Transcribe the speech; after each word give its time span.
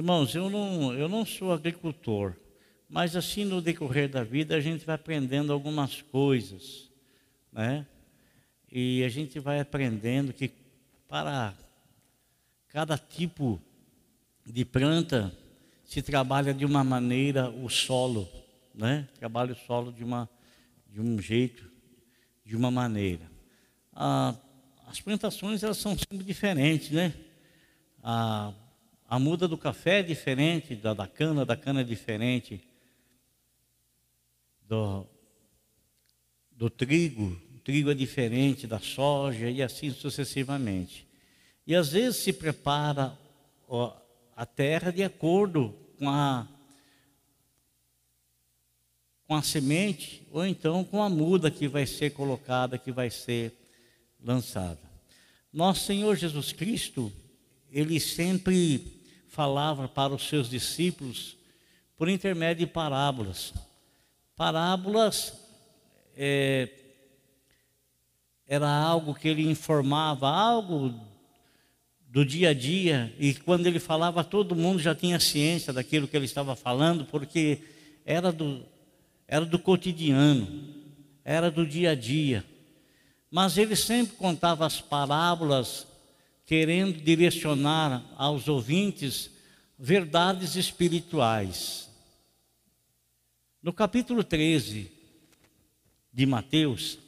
Irmãos, 0.00 0.34
eu 0.34 0.48
não, 0.48 0.94
eu 0.94 1.10
não 1.10 1.26
sou 1.26 1.52
agricultor, 1.52 2.34
mas 2.88 3.14
assim 3.14 3.44
no 3.44 3.60
decorrer 3.60 4.08
da 4.08 4.24
vida 4.24 4.56
a 4.56 4.60
gente 4.60 4.86
vai 4.86 4.94
aprendendo 4.94 5.52
algumas 5.52 6.00
coisas, 6.00 6.90
né? 7.52 7.86
E 8.72 9.04
a 9.04 9.10
gente 9.10 9.38
vai 9.38 9.60
aprendendo 9.60 10.32
que 10.32 10.50
para 11.06 11.52
cada 12.68 12.96
tipo 12.96 13.60
de 14.46 14.64
planta 14.64 15.36
se 15.84 16.00
trabalha 16.00 16.54
de 16.54 16.64
uma 16.64 16.82
maneira 16.82 17.50
o 17.50 17.68
solo, 17.68 18.26
né? 18.74 19.06
Trabalha 19.18 19.52
o 19.52 19.66
solo 19.66 19.92
de, 19.92 20.02
uma, 20.02 20.30
de 20.88 20.98
um 20.98 21.20
jeito, 21.20 21.70
de 22.42 22.56
uma 22.56 22.70
maneira. 22.70 23.30
Ah, 23.92 24.34
as 24.86 24.98
plantações 24.98 25.62
elas 25.62 25.76
são 25.76 25.94
sempre 25.94 26.24
diferentes, 26.24 26.90
né? 26.90 27.12
A, 28.02 28.54
a 29.10 29.18
muda 29.18 29.48
do 29.48 29.58
café 29.58 29.98
é 29.98 30.02
diferente 30.04 30.76
da, 30.76 30.94
da 30.94 31.04
cana, 31.04 31.44
da 31.44 31.56
cana 31.56 31.80
é 31.80 31.84
diferente 31.84 32.62
do, 34.68 35.04
do 36.52 36.70
trigo, 36.70 37.36
o 37.56 37.58
trigo 37.58 37.90
é 37.90 37.94
diferente 37.94 38.68
da 38.68 38.78
soja 38.78 39.50
e 39.50 39.64
assim 39.64 39.90
sucessivamente. 39.90 41.08
E 41.66 41.74
às 41.74 41.90
vezes 41.90 42.20
se 42.20 42.32
prepara 42.32 43.18
ó, 43.66 43.96
a 44.36 44.46
terra 44.46 44.92
de 44.92 45.02
acordo 45.02 45.74
com 45.98 46.08
a, 46.08 46.46
com 49.26 49.34
a 49.34 49.42
semente 49.42 50.24
ou 50.30 50.46
então 50.46 50.84
com 50.84 51.02
a 51.02 51.10
muda 51.10 51.50
que 51.50 51.66
vai 51.66 51.84
ser 51.84 52.10
colocada, 52.10 52.78
que 52.78 52.92
vai 52.92 53.10
ser 53.10 53.52
lançada. 54.22 54.78
Nosso 55.52 55.84
Senhor 55.84 56.14
Jesus 56.14 56.52
Cristo, 56.52 57.12
ele 57.72 57.98
sempre 57.98 58.99
falava 59.30 59.88
para 59.88 60.12
os 60.12 60.28
seus 60.28 60.50
discípulos 60.50 61.36
por 61.96 62.08
intermédio 62.08 62.66
de 62.66 62.72
parábolas. 62.72 63.54
Parábolas 64.36 65.34
é, 66.16 66.68
era 68.46 68.68
algo 68.68 69.14
que 69.14 69.28
ele 69.28 69.48
informava, 69.48 70.28
algo 70.28 70.92
do 72.08 72.24
dia 72.24 72.50
a 72.50 72.54
dia, 72.54 73.14
e 73.20 73.32
quando 73.34 73.66
ele 73.66 73.78
falava, 73.78 74.24
todo 74.24 74.56
mundo 74.56 74.80
já 74.80 74.96
tinha 74.96 75.20
ciência 75.20 75.72
daquilo 75.72 76.08
que 76.08 76.16
ele 76.16 76.24
estava 76.24 76.56
falando, 76.56 77.04
porque 77.04 77.62
era 78.04 78.32
do, 78.32 78.64
era 79.28 79.46
do 79.46 79.60
cotidiano, 79.60 80.74
era 81.24 81.52
do 81.52 81.64
dia 81.64 81.92
a 81.92 81.94
dia. 81.94 82.44
Mas 83.30 83.56
ele 83.56 83.76
sempre 83.76 84.16
contava 84.16 84.66
as 84.66 84.80
parábolas, 84.80 85.86
querendo 86.50 87.00
direcionar 87.00 88.04
aos 88.16 88.48
ouvintes 88.48 89.30
verdades 89.78 90.56
espirituais. 90.56 91.88
No 93.62 93.72
capítulo 93.72 94.24
13 94.24 94.90
de 96.12 96.26
Mateus, 96.26 96.98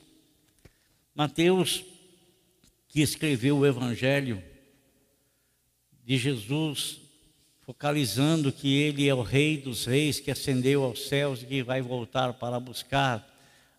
Mateus, 1.13 1.85
que 2.87 3.01
escreveu 3.01 3.59
o 3.59 3.67
Evangelho, 3.67 4.41
de 6.05 6.17
Jesus, 6.17 7.01
focalizando 7.63 8.53
que 8.53 8.73
ele 8.73 9.09
é 9.09 9.15
o 9.15 9.23
Rei 9.23 9.57
dos 9.57 9.87
Reis, 9.87 10.21
que 10.21 10.31
ascendeu 10.31 10.85
aos 10.85 11.09
céus 11.09 11.43
e 11.43 11.47
que 11.47 11.63
vai 11.65 11.83
voltar 11.83 12.33
para 12.35 12.61
buscar 12.61 13.29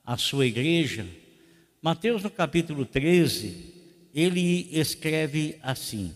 a 0.04 0.18
sua 0.18 0.46
igreja. 0.46 1.08
Mateus, 1.82 2.22
no 2.22 2.30
capítulo 2.30 2.86
13, 2.86 3.73
ele 4.14 4.70
escreve 4.72 5.58
assim: 5.62 6.14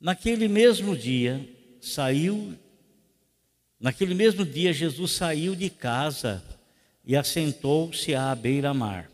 Naquele 0.00 0.46
mesmo 0.46 0.96
dia, 0.96 1.48
saiu, 1.80 2.54
naquele 3.80 4.14
mesmo 4.14 4.44
dia, 4.44 4.72
Jesus 4.72 5.12
saiu 5.12 5.56
de 5.56 5.68
casa 5.68 6.44
e 7.04 7.16
assentou-se 7.16 8.14
à 8.14 8.34
beira-mar. 8.34 9.10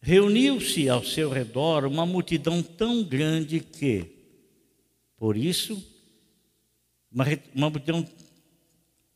Reuniu-se 0.00 0.88
ao 0.88 1.02
seu 1.04 1.30
redor 1.30 1.86
uma 1.86 2.04
multidão 2.04 2.62
tão 2.62 3.02
grande 3.02 3.60
que, 3.60 4.04
por 5.16 5.36
isso, 5.36 5.82
uma, 7.10 7.24
uma 7.54 7.70
multidão 7.70 8.06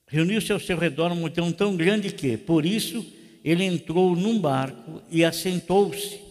reuniu-se 0.06 0.50
ao 0.50 0.58
seu 0.58 0.78
redor 0.78 1.12
uma 1.12 1.20
multidão 1.20 1.52
tão 1.52 1.76
grande 1.76 2.10
que, 2.10 2.36
por 2.36 2.64
isso, 2.64 3.04
ele 3.44 3.64
entrou 3.64 4.16
num 4.16 4.38
barco 4.38 5.02
e 5.10 5.24
assentou-se. 5.24 6.27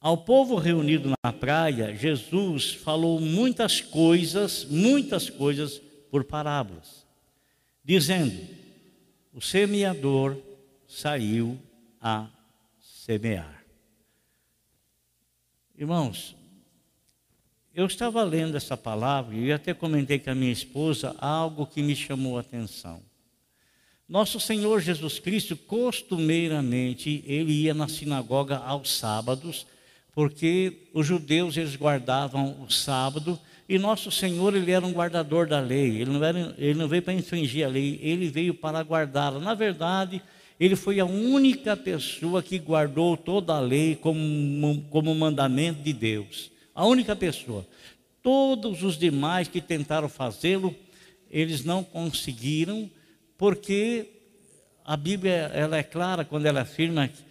Ao 0.00 0.16
povo 0.16 0.56
reunido 0.56 1.12
na 1.24 1.32
praia, 1.32 1.94
Jesus 1.94 2.72
falou 2.72 3.20
muitas 3.20 3.80
coisas, 3.80 4.64
muitas 4.64 5.28
coisas 5.28 5.80
por 6.10 6.24
parábolas, 6.24 7.04
dizendo: 7.84 8.38
O 9.32 9.40
semeador 9.40 10.36
saiu 10.86 11.58
a 12.00 12.28
semear. 12.80 13.64
Irmãos, 15.76 16.36
eu 17.74 17.86
estava 17.86 18.22
lendo 18.22 18.56
essa 18.56 18.76
palavra 18.76 19.36
e 19.36 19.52
até 19.52 19.72
comentei 19.72 20.18
com 20.18 20.30
a 20.30 20.34
minha 20.34 20.52
esposa 20.52 21.14
algo 21.18 21.66
que 21.66 21.82
me 21.82 21.94
chamou 21.94 22.36
a 22.36 22.40
atenção. 22.40 23.00
Nosso 24.08 24.40
Senhor 24.40 24.80
Jesus 24.80 25.18
Cristo, 25.18 25.56
costumeiramente, 25.56 27.22
ele 27.26 27.52
ia 27.52 27.74
na 27.74 27.86
sinagoga 27.86 28.56
aos 28.56 28.90
sábados, 28.90 29.66
porque 30.18 30.88
os 30.92 31.06
judeus 31.06 31.56
eles 31.56 31.76
guardavam 31.76 32.60
o 32.60 32.68
sábado 32.68 33.38
e 33.68 33.78
nosso 33.78 34.10
Senhor 34.10 34.52
ele 34.52 34.72
era 34.72 34.84
um 34.84 34.90
guardador 34.90 35.46
da 35.46 35.60
lei. 35.60 36.00
Ele 36.00 36.10
não, 36.10 36.24
era, 36.24 36.56
ele 36.58 36.74
não 36.74 36.88
veio 36.88 37.02
para 37.02 37.12
infringir 37.12 37.64
a 37.64 37.68
lei, 37.68 38.00
ele 38.02 38.28
veio 38.28 38.52
para 38.52 38.80
guardá-la. 38.80 39.38
Na 39.38 39.54
verdade, 39.54 40.20
ele 40.58 40.74
foi 40.74 40.98
a 40.98 41.04
única 41.04 41.76
pessoa 41.76 42.42
que 42.42 42.58
guardou 42.58 43.16
toda 43.16 43.54
a 43.54 43.60
lei 43.60 43.94
como, 43.94 44.82
como 44.90 45.14
mandamento 45.14 45.84
de 45.84 45.92
Deus 45.92 46.50
a 46.74 46.84
única 46.84 47.14
pessoa. 47.14 47.64
Todos 48.20 48.82
os 48.82 48.98
demais 48.98 49.46
que 49.46 49.60
tentaram 49.60 50.08
fazê-lo, 50.08 50.74
eles 51.30 51.64
não 51.64 51.84
conseguiram, 51.84 52.90
porque 53.36 54.06
a 54.84 54.96
Bíblia 54.96 55.52
ela 55.54 55.76
é 55.76 55.84
clara 55.84 56.24
quando 56.24 56.46
ela 56.46 56.62
afirma 56.62 57.06
que 57.06 57.27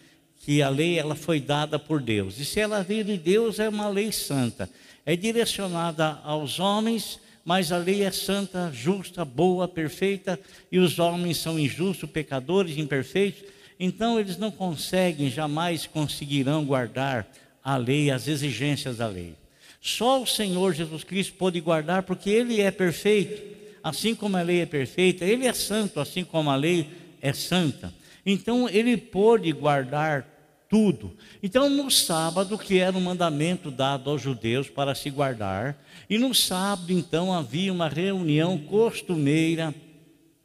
a 0.61 0.69
lei 0.69 0.97
ela 0.97 1.13
foi 1.13 1.39
dada 1.41 1.77
por 1.77 2.01
Deus. 2.01 2.39
E 2.39 2.45
se 2.45 2.59
ela 2.59 2.81
veio 2.81 3.03
de 3.03 3.17
Deus, 3.17 3.59
é 3.59 3.67
uma 3.67 3.89
lei 3.89 4.11
santa. 4.11 4.69
É 5.05 5.15
direcionada 5.15 6.19
aos 6.23 6.59
homens, 6.59 7.19
mas 7.43 7.71
a 7.71 7.77
lei 7.77 8.03
é 8.03 8.11
santa, 8.11 8.71
justa, 8.73 9.23
boa, 9.23 9.67
perfeita, 9.67 10.39
e 10.71 10.79
os 10.79 10.99
homens 10.99 11.37
são 11.37 11.59
injustos, 11.59 12.09
pecadores, 12.09 12.77
imperfeitos. 12.77 13.43
Então 13.79 14.19
eles 14.19 14.37
não 14.37 14.51
conseguem, 14.51 15.29
jamais 15.29 15.85
conseguirão 15.85 16.65
guardar 16.65 17.27
a 17.63 17.75
lei, 17.75 18.09
as 18.09 18.27
exigências 18.27 18.97
da 18.97 19.07
lei. 19.07 19.35
Só 19.81 20.21
o 20.21 20.27
Senhor 20.27 20.73
Jesus 20.73 21.03
Cristo 21.03 21.33
pode 21.35 21.59
guardar, 21.59 22.03
porque 22.03 22.29
Ele 22.29 22.61
é 22.61 22.71
perfeito, 22.71 23.55
assim 23.83 24.15
como 24.15 24.37
a 24.37 24.41
lei 24.41 24.61
é 24.61 24.65
perfeita, 24.65 25.23
Ele 25.23 25.45
é 25.45 25.53
santo, 25.53 25.99
assim 25.99 26.23
como 26.23 26.49
a 26.49 26.55
lei 26.55 26.89
é 27.21 27.31
santa. 27.33 27.93
Então 28.25 28.67
Ele 28.67 28.97
pôde 28.97 29.51
guardar 29.51 30.36
tudo. 30.69 31.15
Então, 31.41 31.69
no 31.69 31.89
sábado, 31.89 32.57
que 32.57 32.79
era 32.79 32.97
um 32.97 33.01
mandamento 33.01 33.71
dado 33.71 34.09
aos 34.09 34.21
judeus 34.21 34.69
para 34.69 34.93
se 34.95 35.09
guardar, 35.09 35.77
e 36.09 36.17
no 36.17 36.33
sábado, 36.33 36.91
então, 36.91 37.33
havia 37.33 37.71
uma 37.71 37.87
reunião 37.87 38.57
costumeira 38.57 39.73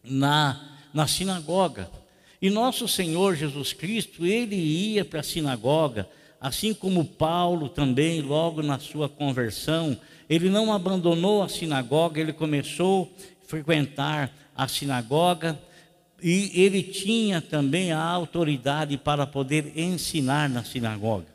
na, 0.02 0.78
na 0.92 1.06
sinagoga. 1.06 1.90
E 2.40 2.50
nosso 2.50 2.88
Senhor 2.88 3.36
Jesus 3.36 3.72
Cristo, 3.72 4.26
ele 4.26 4.56
ia 4.56 5.04
para 5.04 5.20
a 5.20 5.24
sinagoga 5.24 6.08
Assim 6.42 6.74
como 6.74 7.04
Paulo 7.04 7.68
também, 7.68 8.20
logo 8.20 8.64
na 8.64 8.76
sua 8.76 9.08
conversão, 9.08 9.96
ele 10.28 10.50
não 10.50 10.72
abandonou 10.72 11.40
a 11.40 11.48
sinagoga, 11.48 12.20
ele 12.20 12.32
começou 12.32 13.14
a 13.44 13.46
frequentar 13.46 14.28
a 14.56 14.66
sinagoga 14.66 15.56
e 16.22 16.52
ele 16.54 16.82
tinha 16.82 17.40
também 17.40 17.92
a 17.92 18.00
autoridade 18.00 18.96
para 18.96 19.26
poder 19.26 19.72
ensinar 19.76 20.48
na 20.48 20.62
sinagoga. 20.64 21.26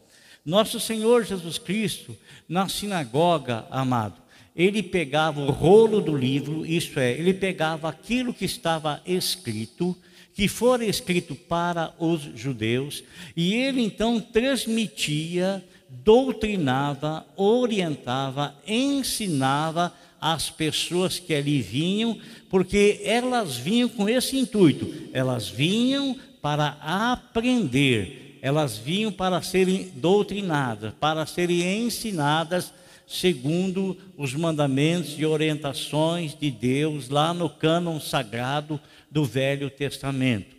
Nosso 0.46 0.80
Senhor 0.80 1.26
Jesus 1.26 1.58
Cristo, 1.58 2.16
na 2.48 2.70
sinagoga, 2.70 3.66
amado, 3.70 4.16
ele 4.56 4.82
pegava 4.82 5.42
o 5.42 5.52
rolo 5.52 6.02
do 6.02 6.16
livro, 6.16 6.66
isto 6.66 7.00
é, 7.00 7.12
ele 7.12 7.34
pegava 7.34 7.90
aquilo 7.90 8.34
que 8.34 8.46
estava 8.46 9.02
escrito 9.06 9.96
que 10.38 10.48
fora 10.48 10.86
escrito 10.86 11.34
para 11.34 11.96
os 11.98 12.22
judeus, 12.22 13.04
e 13.36 13.56
ele 13.56 13.82
então 13.82 14.20
transmitia, 14.20 15.66
doutrinava, 15.90 17.26
orientava, 17.36 18.56
ensinava 18.68 19.92
as 20.20 20.50
pessoas 20.50 21.20
que 21.20 21.34
ali 21.34 21.62
vinham, 21.62 22.18
porque 22.50 23.02
elas 23.04 23.56
vinham 23.56 23.90
com 23.90 24.08
esse 24.08 24.38
intuito, 24.38 24.92
elas 25.14 25.48
vinham 25.50 26.18
para 26.42 26.78
aprender, 26.82 28.40
elas 28.42 28.78
vinham 28.78 29.12
para 29.12 29.42
serem 29.42 29.92
doutrinadas, 29.96 30.94
para 31.00 31.26
serem 31.26 31.86
ensinadas 31.86 32.74
segundo 33.08 33.98
os 34.18 34.34
mandamentos 34.34 35.16
e 35.18 35.26
orientações 35.26 36.38
de 36.38 36.52
Deus 36.52 37.08
lá 37.08 37.34
no 37.34 37.50
cânon 37.50 38.00
sagrado 38.00 38.80
do 39.10 39.24
Velho 39.24 39.70
Testamento. 39.70 40.56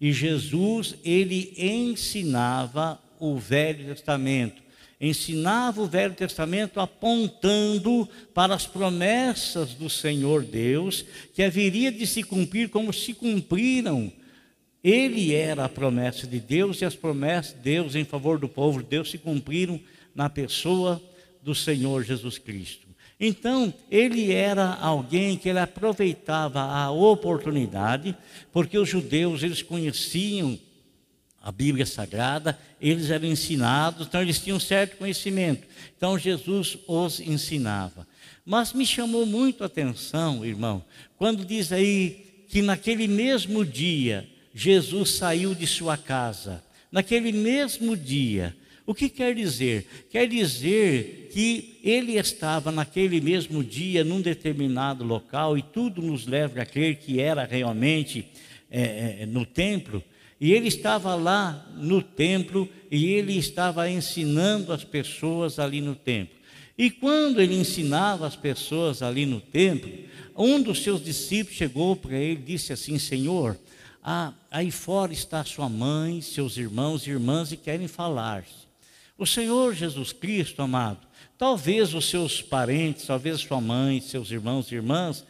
E 0.00 0.12
Jesus, 0.12 0.96
ele 1.04 1.54
ensinava 1.56 2.98
o 3.20 3.36
Velho 3.36 3.84
Testamento, 3.84 4.61
ensinava 5.02 5.82
o 5.82 5.86
Velho 5.86 6.14
Testamento 6.14 6.78
apontando 6.78 8.08
para 8.32 8.54
as 8.54 8.68
promessas 8.68 9.74
do 9.74 9.90
Senhor 9.90 10.44
Deus, 10.44 11.04
que 11.34 11.42
haveria 11.42 11.90
de 11.90 12.06
se 12.06 12.22
cumprir 12.22 12.68
como 12.68 12.92
se 12.92 13.12
cumpriram. 13.12 14.12
Ele 14.82 15.34
era 15.34 15.64
a 15.64 15.68
promessa 15.68 16.24
de 16.24 16.38
Deus 16.38 16.80
e 16.80 16.84
as 16.84 16.94
promessas 16.94 17.52
de 17.52 17.60
Deus 17.60 17.96
em 17.96 18.04
favor 18.04 18.38
do 18.38 18.48
povo 18.48 18.80
de 18.80 18.88
Deus 18.88 19.10
se 19.10 19.18
cumpriram 19.18 19.80
na 20.14 20.30
pessoa 20.30 21.02
do 21.42 21.52
Senhor 21.52 22.04
Jesus 22.04 22.38
Cristo. 22.38 22.86
Então, 23.18 23.72
ele 23.90 24.32
era 24.32 24.74
alguém 24.74 25.36
que 25.36 25.48
ele 25.48 25.58
aproveitava 25.58 26.60
a 26.60 26.90
oportunidade, 26.90 28.16
porque 28.52 28.78
os 28.78 28.88
judeus, 28.88 29.42
eles 29.42 29.62
conheciam 29.62 30.58
a 31.42 31.50
Bíblia 31.50 31.84
Sagrada, 31.84 32.56
eles 32.80 33.10
eram 33.10 33.26
ensinados, 33.26 34.06
então 34.06 34.22
eles 34.22 34.38
tinham 34.38 34.60
certo 34.60 34.96
conhecimento. 34.96 35.66
Então 35.96 36.16
Jesus 36.16 36.78
os 36.86 37.18
ensinava. 37.18 38.06
Mas 38.44 38.72
me 38.72 38.86
chamou 38.86 39.26
muito 39.26 39.62
a 39.62 39.66
atenção, 39.66 40.44
irmão, 40.44 40.84
quando 41.16 41.44
diz 41.44 41.72
aí 41.72 42.44
que 42.48 42.62
naquele 42.62 43.08
mesmo 43.08 43.64
dia 43.64 44.28
Jesus 44.54 45.10
saiu 45.10 45.54
de 45.54 45.66
sua 45.66 45.96
casa. 45.96 46.62
Naquele 46.90 47.32
mesmo 47.32 47.96
dia, 47.96 48.54
o 48.86 48.94
que 48.94 49.08
quer 49.08 49.34
dizer? 49.34 50.06
Quer 50.10 50.28
dizer 50.28 51.30
que 51.32 51.80
ele 51.82 52.18
estava 52.18 52.70
naquele 52.70 53.20
mesmo 53.20 53.64
dia 53.64 54.04
num 54.04 54.20
determinado 54.20 55.02
local 55.02 55.56
e 55.56 55.62
tudo 55.62 56.02
nos 56.02 56.26
leva 56.26 56.62
a 56.62 56.66
crer 56.66 56.96
que 56.96 57.18
era 57.18 57.44
realmente 57.44 58.26
é, 58.70 59.24
no 59.26 59.46
templo. 59.46 60.02
E 60.42 60.52
ele 60.52 60.66
estava 60.66 61.14
lá 61.14 61.64
no 61.76 62.02
templo 62.02 62.68
e 62.90 63.12
ele 63.12 63.38
estava 63.38 63.88
ensinando 63.88 64.72
as 64.72 64.82
pessoas 64.82 65.60
ali 65.60 65.80
no 65.80 65.94
templo. 65.94 66.34
E 66.76 66.90
quando 66.90 67.40
ele 67.40 67.54
ensinava 67.54 68.26
as 68.26 68.34
pessoas 68.34 69.02
ali 69.02 69.24
no 69.24 69.40
templo, 69.40 69.88
um 70.36 70.60
dos 70.60 70.82
seus 70.82 71.04
discípulos 71.04 71.56
chegou 71.56 71.94
para 71.94 72.16
ele 72.16 72.40
e 72.40 72.44
disse 72.44 72.72
assim: 72.72 72.98
Senhor, 72.98 73.56
ah, 74.02 74.32
aí 74.50 74.72
fora 74.72 75.12
está 75.12 75.44
sua 75.44 75.68
mãe, 75.68 76.20
seus 76.20 76.56
irmãos 76.56 77.06
e 77.06 77.10
irmãs 77.10 77.52
e 77.52 77.56
querem 77.56 77.86
falar. 77.86 78.44
O 79.16 79.24
Senhor 79.24 79.72
Jesus 79.76 80.12
Cristo, 80.12 80.60
amado, 80.60 81.06
talvez 81.38 81.94
os 81.94 82.06
seus 82.06 82.42
parentes, 82.42 83.06
talvez 83.06 83.42
sua 83.42 83.60
mãe, 83.60 84.00
seus 84.00 84.32
irmãos 84.32 84.72
e 84.72 84.74
irmãs, 84.74 85.24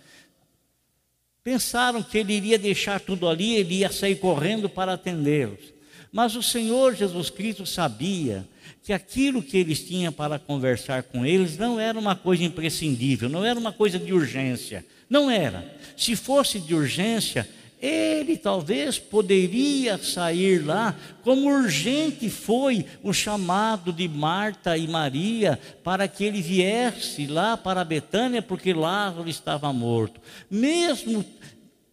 pensaram 1.44 2.02
que 2.02 2.18
ele 2.18 2.34
iria 2.34 2.58
deixar 2.58 3.00
tudo 3.00 3.28
ali, 3.28 3.54
ele 3.54 3.76
ia 3.76 3.90
sair 3.90 4.16
correndo 4.16 4.68
para 4.68 4.94
atendê-los. 4.94 5.72
Mas 6.12 6.36
o 6.36 6.42
Senhor 6.42 6.94
Jesus 6.94 7.30
Cristo 7.30 7.64
sabia 7.64 8.46
que 8.82 8.92
aquilo 8.92 9.42
que 9.42 9.56
eles 9.56 9.82
tinham 9.82 10.12
para 10.12 10.38
conversar 10.38 11.04
com 11.04 11.24
eles 11.24 11.56
não 11.56 11.80
era 11.80 11.98
uma 11.98 12.14
coisa 12.14 12.44
imprescindível, 12.44 13.28
não 13.28 13.44
era 13.44 13.58
uma 13.58 13.72
coisa 13.72 13.98
de 13.98 14.12
urgência. 14.12 14.84
Não 15.08 15.30
era. 15.30 15.78
Se 15.96 16.16
fosse 16.16 16.58
de 16.58 16.74
urgência, 16.74 17.48
ele 17.82 18.36
talvez 18.36 18.96
poderia 18.96 19.98
sair 19.98 20.64
lá, 20.64 20.94
como 21.24 21.50
urgente 21.50 22.30
foi 22.30 22.86
o 23.02 23.12
chamado 23.12 23.92
de 23.92 24.06
Marta 24.06 24.78
e 24.78 24.86
Maria 24.86 25.58
para 25.82 26.06
que 26.06 26.22
ele 26.22 26.40
viesse 26.40 27.26
lá 27.26 27.56
para 27.56 27.84
Betânia, 27.84 28.40
porque 28.40 28.72
Lázaro 28.72 29.28
estava 29.28 29.72
morto. 29.72 30.20
Mesmo 30.48 31.24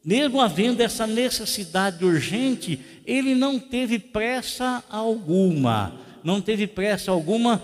mesmo 0.03 0.39
havendo 0.39 0.81
essa 0.81 1.05
necessidade 1.05 2.03
urgente, 2.05 2.79
ele 3.05 3.35
não 3.35 3.59
teve 3.59 3.99
pressa 3.99 4.83
alguma. 4.89 5.93
Não 6.23 6.39
teve 6.39 6.65
pressa 6.67 7.11
alguma, 7.11 7.61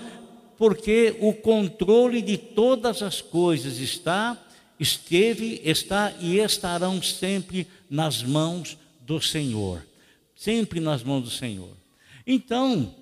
porque 0.57 1.16
o 1.22 1.33
controle 1.33 2.22
de 2.22 2.38
todas 2.38 3.01
as 3.01 3.22
coisas 3.22 3.80
está 3.80 4.38
esteve, 4.80 5.62
está 5.63 6.13
e 6.19 6.39
estarão 6.39 7.01
sempre 7.01 7.68
nas 7.89 8.24
mãos 8.24 8.77
do 9.01 9.22
Senhor. 9.22 9.86
Sempre 10.36 10.80
nas 10.80 11.04
mãos 11.04 11.24
do 11.24 11.30
Senhor. 11.30 11.72
Então, 12.27 12.94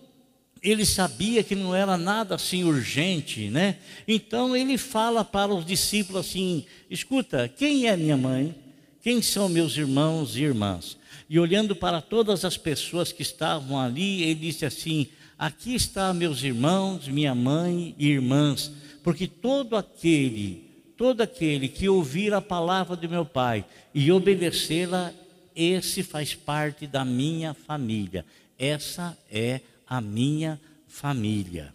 ele 0.61 0.85
sabia 0.85 1.43
que 1.43 1.55
não 1.55 1.75
era 1.75 1.97
nada 1.97 2.35
assim 2.35 2.63
urgente, 2.63 3.49
né? 3.49 3.77
Então 4.07 4.55
ele 4.55 4.77
fala 4.77 5.25
para 5.25 5.53
os 5.53 5.65
discípulos 5.65 6.25
assim: 6.25 6.65
escuta, 6.89 7.49
quem 7.49 7.87
é 7.87 7.97
minha 7.97 8.15
mãe? 8.15 8.55
Quem 9.01 9.21
são 9.21 9.49
meus 9.49 9.75
irmãos 9.75 10.37
e 10.37 10.43
irmãs? 10.43 10.97
E 11.29 11.37
olhando 11.37 11.75
para 11.75 12.01
todas 12.01 12.45
as 12.45 12.55
pessoas 12.55 13.11
que 13.11 13.21
estavam 13.21 13.77
ali, 13.77 14.23
ele 14.23 14.35
disse 14.35 14.65
assim: 14.65 15.07
Aqui 15.37 15.75
está 15.75 16.13
meus 16.13 16.41
irmãos, 16.41 17.09
minha 17.09 17.35
mãe 17.35 17.93
e 17.99 18.07
irmãs, 18.07 18.71
porque 19.03 19.27
todo 19.27 19.75
aquele 19.75 20.72
todo 21.03 21.19
aquele 21.19 21.67
que 21.67 21.89
ouvir 21.89 22.33
a 22.33 22.39
palavra 22.39 22.95
de 22.95 23.09
meu 23.09 23.25
Pai 23.25 23.65
e 23.94 24.09
obedecê-la, 24.09 25.11
esse 25.53 26.01
faz 26.01 26.33
parte 26.33 26.88
da 26.88 27.03
minha 27.03 27.53
família. 27.53 28.25
Essa 28.57 29.17
é 29.29 29.59
a 29.85 30.00
minha 30.00 30.57
família. 30.88 31.73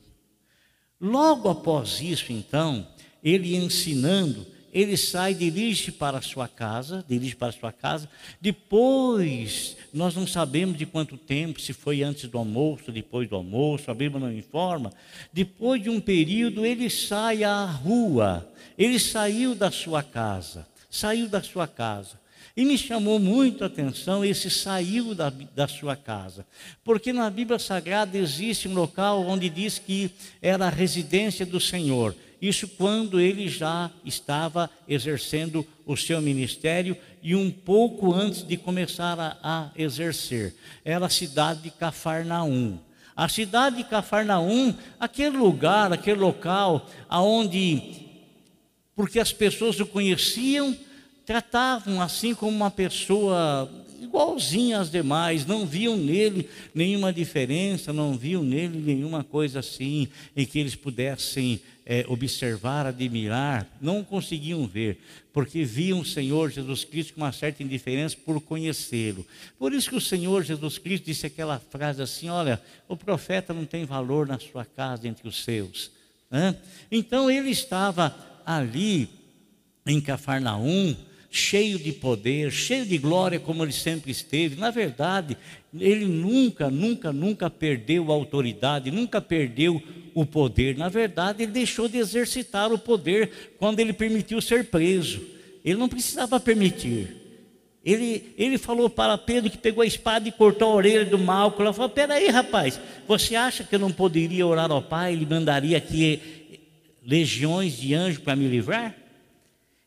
Logo 0.99 1.51
após 1.51 2.01
isso, 2.01 2.33
então, 2.33 2.89
ele 3.23 3.55
ensinando, 3.55 4.47
ele 4.73 4.97
sai, 4.97 5.35
dirige 5.35 5.91
para 5.91 6.19
a 6.19 6.23
sua 6.23 6.47
casa, 6.47 7.05
dirige 7.09 7.35
para 7.35 7.49
a 7.49 7.53
sua 7.53 7.73
casa. 7.73 8.09
Depois, 8.41 9.77
nós 9.93 10.15
não 10.15 10.27
sabemos 10.27 10.77
de 10.77 10.87
quanto 10.87 11.17
tempo, 11.17 11.61
se 11.61 11.73
foi 11.73 12.03
antes 12.03 12.29
do 12.29 12.39
almoço, 12.39 12.93
depois 12.93 13.29
do 13.29 13.37
almoço, 13.37 13.91
a 13.91 13.95
Bíblia 13.95 14.21
não 14.21 14.33
informa. 14.33 14.93
Depois 15.33 15.83
de 15.83 15.91
um 15.91 16.01
período, 16.01 16.67
ele 16.67 16.91
sai 16.91 17.45
à 17.45 17.65
rua. 17.65 18.51
Ele 18.77 18.99
saiu 18.99 19.55
da 19.55 19.71
sua 19.71 20.03
casa, 20.03 20.67
saiu 20.91 21.29
da 21.29 21.43
sua 21.43 21.67
casa. 21.67 22.19
E 22.59 22.65
me 22.65 22.77
chamou 22.77 23.21
muito 23.21 23.63
a 23.63 23.69
atenção 23.69 24.25
esse 24.25 24.51
saiu 24.51 25.15
da, 25.15 25.31
da 25.55 25.69
sua 25.69 25.95
casa. 25.95 26.45
Porque 26.83 27.13
na 27.13 27.31
Bíblia 27.31 27.57
Sagrada 27.57 28.19
existe 28.19 28.67
um 28.67 28.75
local 28.75 29.25
onde 29.25 29.49
diz 29.49 29.79
que 29.79 30.11
era 30.43 30.67
a 30.67 30.71
residência 30.71 31.47
do 31.47 31.61
Senhor. 31.61 32.17
Isso 32.41 32.69
quando 32.69 33.21
ele 33.21 33.49
já 33.49 33.91
estava 34.05 34.71
exercendo 34.87 35.67
o 35.85 35.97
seu 35.97 36.21
ministério 36.21 36.97
e 37.23 37.35
um 37.35 37.51
pouco 37.51 38.15
antes 38.15 38.47
de 38.47 38.57
começar 38.57 39.19
a, 39.19 39.37
a 39.43 39.71
exercer. 39.77 40.55
Era 40.85 41.07
a 41.07 41.11
cidade 41.11 41.63
de 41.63 41.71
Cafarnaum. 41.71 42.79
A 43.17 43.29
cidade 43.29 43.79
de 43.79 43.85
Cafarnaum, 43.85 44.73
aquele 45.01 45.37
lugar, 45.37 45.93
aquele 45.93 46.21
local 46.21 46.89
aonde 47.09 48.07
porque 48.99 49.21
as 49.21 49.33
pessoas 49.33 49.79
o 49.79 49.87
conheciam, 49.87 50.77
tratavam 51.25 52.03
assim 52.03 52.35
como 52.35 52.51
uma 52.51 52.69
pessoa 52.69 53.71
igualzinha 54.01 54.81
às 54.81 54.91
demais, 54.91 55.47
não 55.47 55.65
viam 55.65 55.97
nele 55.97 56.49
nenhuma 56.75 57.13
diferença, 57.13 57.93
não 57.93 58.19
viam 58.19 58.43
nele 58.43 58.77
nenhuma 58.79 59.23
coisa 59.23 59.61
assim 59.61 60.09
em 60.37 60.45
que 60.45 60.59
eles 60.59 60.75
pudessem 60.75 61.61
é, 61.91 62.05
observar, 62.07 62.85
admirar, 62.85 63.67
não 63.81 64.05
conseguiam 64.05 64.67
ver, 64.67 65.01
porque 65.33 65.65
viam 65.65 66.01
o 66.01 66.05
Senhor 66.05 66.51
Jesus 66.51 66.85
Cristo 66.85 67.15
com 67.15 67.23
uma 67.23 67.33
certa 67.33 67.63
indiferença 67.63 68.15
por 68.15 68.39
conhecê-lo. 68.43 69.27
Por 69.59 69.73
isso 69.73 69.89
que 69.89 69.97
o 69.97 70.01
Senhor 70.01 70.45
Jesus 70.45 70.77
Cristo 70.77 71.07
disse 71.07 71.25
aquela 71.25 71.59
frase 71.59 72.03
assim: 72.03 72.29
Olha, 72.29 72.61
o 72.87 72.95
profeta 72.95 73.55
não 73.55 73.65
tem 73.65 73.87
valor 73.87 74.27
na 74.27 74.39
sua 74.39 74.67
casa 74.67 75.09
entre 75.09 75.27
os 75.27 75.43
seus. 75.43 75.91
Né? 76.31 76.55
Então 76.93 77.31
ele 77.31 77.49
estava 77.49 78.15
ali 78.45 79.09
em 79.87 79.99
Cafarnaum, 79.99 80.95
cheio 81.31 81.79
de 81.79 81.93
poder, 81.93 82.51
cheio 82.51 82.87
de 82.87 82.97
glória, 82.97 83.39
como 83.39 83.63
ele 83.63 83.73
sempre 83.73 84.11
esteve. 84.11 84.57
Na 84.57 84.71
verdade, 84.71 85.37
ele 85.79 86.07
nunca, 86.07 86.71
nunca, 86.71 87.13
nunca 87.13 87.51
perdeu 87.51 88.11
a 88.11 88.15
autoridade, 88.15 88.91
nunca 88.91 89.21
perdeu 89.21 89.83
o 90.15 90.25
poder. 90.25 90.77
Na 90.77 90.89
verdade, 90.89 91.43
ele 91.43 91.53
deixou 91.53 91.89
de 91.89 91.99
exercitar 91.99 92.73
o 92.73 92.79
poder 92.79 93.55
quando 93.59 93.81
ele 93.81 93.93
permitiu 93.93 94.41
ser 94.41 94.65
preso. 94.65 95.21
Ele 95.65 95.79
não 95.79 95.89
precisava 95.89 96.41
permitir. 96.41 97.17
Ele, 97.85 98.35
ele 98.37 98.59
falou 98.59 98.91
para 98.91 99.17
Pedro 99.17 99.51
que 99.51 99.59
pegou 99.59 99.83
a 99.83 99.87
espada 99.87 100.29
e 100.29 100.33
cortou 100.33 100.73
a 100.73 100.75
orelha 100.75 101.05
do 101.05 101.19
Malco. 101.19 101.63
Ela 101.63 101.73
falou: 101.73 101.89
Peraí, 101.89 102.29
rapaz, 102.29 102.81
você 103.07 103.37
acha 103.37 103.65
que 103.65 103.75
eu 103.75 103.79
não 103.79 103.93
poderia 103.93 104.47
orar 104.47 104.71
ao 104.71 104.83
Pai? 104.83 105.13
Ele 105.13 105.27
mandaria 105.27 105.77
aqui 105.79 106.21
legiões 107.05 107.79
de 107.79 107.95
anjos 107.95 108.19
para 108.19 108.37
me 108.37 108.49
livrar? 108.49 108.95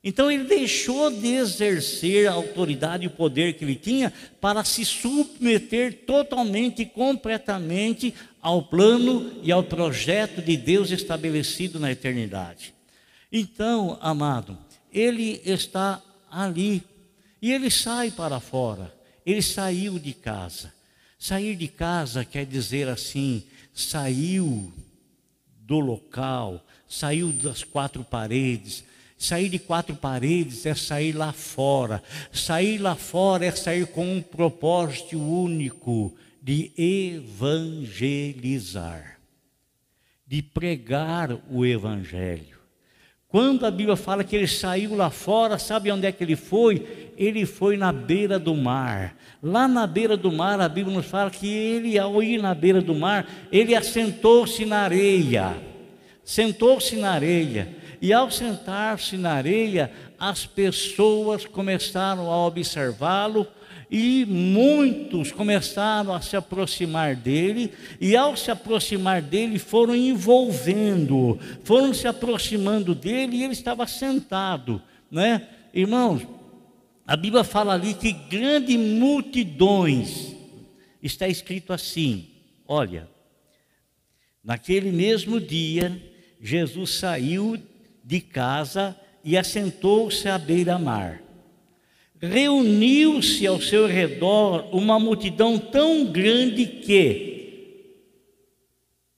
Então 0.03 0.31
ele 0.31 0.45
deixou 0.45 1.11
de 1.11 1.27
exercer 1.27 2.27
a 2.27 2.33
autoridade 2.33 3.03
e 3.03 3.07
o 3.07 3.11
poder 3.11 3.53
que 3.53 3.63
ele 3.63 3.75
tinha 3.75 4.11
para 4.39 4.63
se 4.63 4.83
submeter 4.83 6.05
totalmente 6.07 6.81
e 6.81 6.85
completamente 6.87 8.13
ao 8.41 8.63
plano 8.63 9.31
e 9.43 9.51
ao 9.51 9.63
projeto 9.63 10.41
de 10.41 10.57
Deus 10.57 10.89
estabelecido 10.89 11.79
na 11.79 11.91
eternidade. 11.91 12.73
Então, 13.31 13.97
amado, 14.01 14.57
ele 14.91 15.39
está 15.45 16.01
ali 16.29 16.83
e 17.41 17.51
ele 17.51 17.69
sai 17.69 18.09
para 18.09 18.39
fora. 18.39 18.93
Ele 19.23 19.41
saiu 19.41 19.99
de 19.99 20.13
casa. 20.13 20.73
Sair 21.17 21.55
de 21.55 21.67
casa 21.67 22.25
quer 22.25 22.47
dizer 22.47 22.87
assim, 22.89 23.43
saiu 23.71 24.73
do 25.59 25.79
local, 25.79 26.65
saiu 26.89 27.31
das 27.31 27.63
quatro 27.63 28.03
paredes, 28.03 28.83
Sair 29.21 29.49
de 29.49 29.59
quatro 29.59 29.95
paredes 29.95 30.65
é 30.65 30.73
sair 30.73 31.11
lá 31.11 31.31
fora. 31.31 32.01
Sair 32.33 32.79
lá 32.79 32.95
fora 32.95 33.45
é 33.45 33.51
sair 33.51 33.85
com 33.85 34.15
um 34.15 34.19
propósito 34.19 35.19
único 35.19 36.11
de 36.41 36.71
evangelizar, 36.75 39.19
de 40.25 40.41
pregar 40.41 41.37
o 41.51 41.63
evangelho. 41.63 42.57
Quando 43.27 43.63
a 43.63 43.69
Bíblia 43.69 43.95
fala 43.95 44.23
que 44.23 44.35
ele 44.35 44.47
saiu 44.47 44.95
lá 44.95 45.11
fora, 45.11 45.59
sabe 45.59 45.91
onde 45.91 46.07
é 46.07 46.11
que 46.11 46.23
ele 46.23 46.35
foi? 46.35 47.11
Ele 47.15 47.45
foi 47.45 47.77
na 47.77 47.93
beira 47.93 48.39
do 48.39 48.55
mar. 48.55 49.15
Lá 49.41 49.67
na 49.67 49.85
beira 49.85 50.17
do 50.17 50.31
mar, 50.31 50.59
a 50.59 50.67
Bíblia 50.67 50.97
nos 50.97 51.05
fala 51.05 51.29
que 51.29 51.47
ele, 51.47 51.99
ao 51.99 52.23
ir 52.23 52.41
na 52.41 52.55
beira 52.55 52.81
do 52.81 52.95
mar, 52.95 53.29
ele 53.51 53.75
assentou-se 53.75 54.65
na 54.65 54.79
areia. 54.79 55.55
Sentou-se 56.23 56.95
na 56.95 57.11
areia. 57.11 57.80
E 58.01 58.11
ao 58.11 58.31
sentar-se 58.31 59.15
na 59.15 59.33
areia, 59.33 59.91
as 60.17 60.45
pessoas 60.45 61.45
começaram 61.45 62.31
a 62.31 62.47
observá-lo 62.47 63.45
e 63.91 64.25
muitos 64.25 65.31
começaram 65.31 66.13
a 66.13 66.21
se 66.21 66.37
aproximar 66.37 67.13
dele, 67.13 67.73
e 67.99 68.15
ao 68.15 68.37
se 68.37 68.49
aproximar 68.49 69.21
dele, 69.21 69.59
foram 69.59 69.93
envolvendo, 69.93 71.37
foram 71.65 71.93
se 71.93 72.07
aproximando 72.07 72.95
dele, 72.95 73.35
e 73.35 73.43
ele 73.43 73.51
estava 73.51 73.85
sentado, 73.85 74.81
né? 75.11 75.45
Irmãos, 75.73 76.25
a 77.05 77.17
Bíblia 77.17 77.43
fala 77.43 77.73
ali 77.73 77.93
que 77.93 78.13
grandes 78.13 78.77
multidões, 78.77 80.33
está 81.03 81.27
escrito 81.27 81.73
assim: 81.73 82.29
olha, 82.65 83.09
naquele 84.41 84.91
mesmo 84.91 85.39
dia, 85.39 86.01
Jesus 86.39 86.91
saiu 86.91 87.61
de 88.11 88.19
casa 88.19 88.93
e 89.23 89.37
assentou-se 89.37 90.27
à 90.27 90.37
beira-mar. 90.37 91.23
Reuniu-se 92.21 93.47
ao 93.47 93.61
seu 93.61 93.87
redor 93.87 94.67
uma 94.75 94.99
multidão 94.99 95.57
tão 95.57 96.11
grande 96.11 96.65
que, 96.65 97.31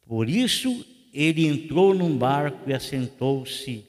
por 0.05 0.29
isso, 0.29 0.85
ele 1.11 1.47
entrou 1.47 1.95
num 1.95 2.15
barco 2.15 2.69
e 2.69 2.73
assentou-se. 2.73 3.83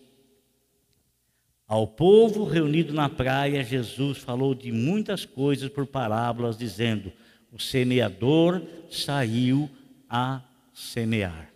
Ao 1.68 1.86
povo 1.86 2.44
reunido 2.44 2.94
na 2.94 3.10
praia, 3.10 3.62
Jesus 3.62 4.16
falou 4.16 4.54
de 4.54 4.72
muitas 4.72 5.26
coisas 5.26 5.68
por 5.68 5.86
parábolas, 5.86 6.56
dizendo: 6.56 7.12
O 7.52 7.60
semeador 7.60 8.62
saiu 8.88 9.68
a 10.08 10.40
semear. 10.72 11.53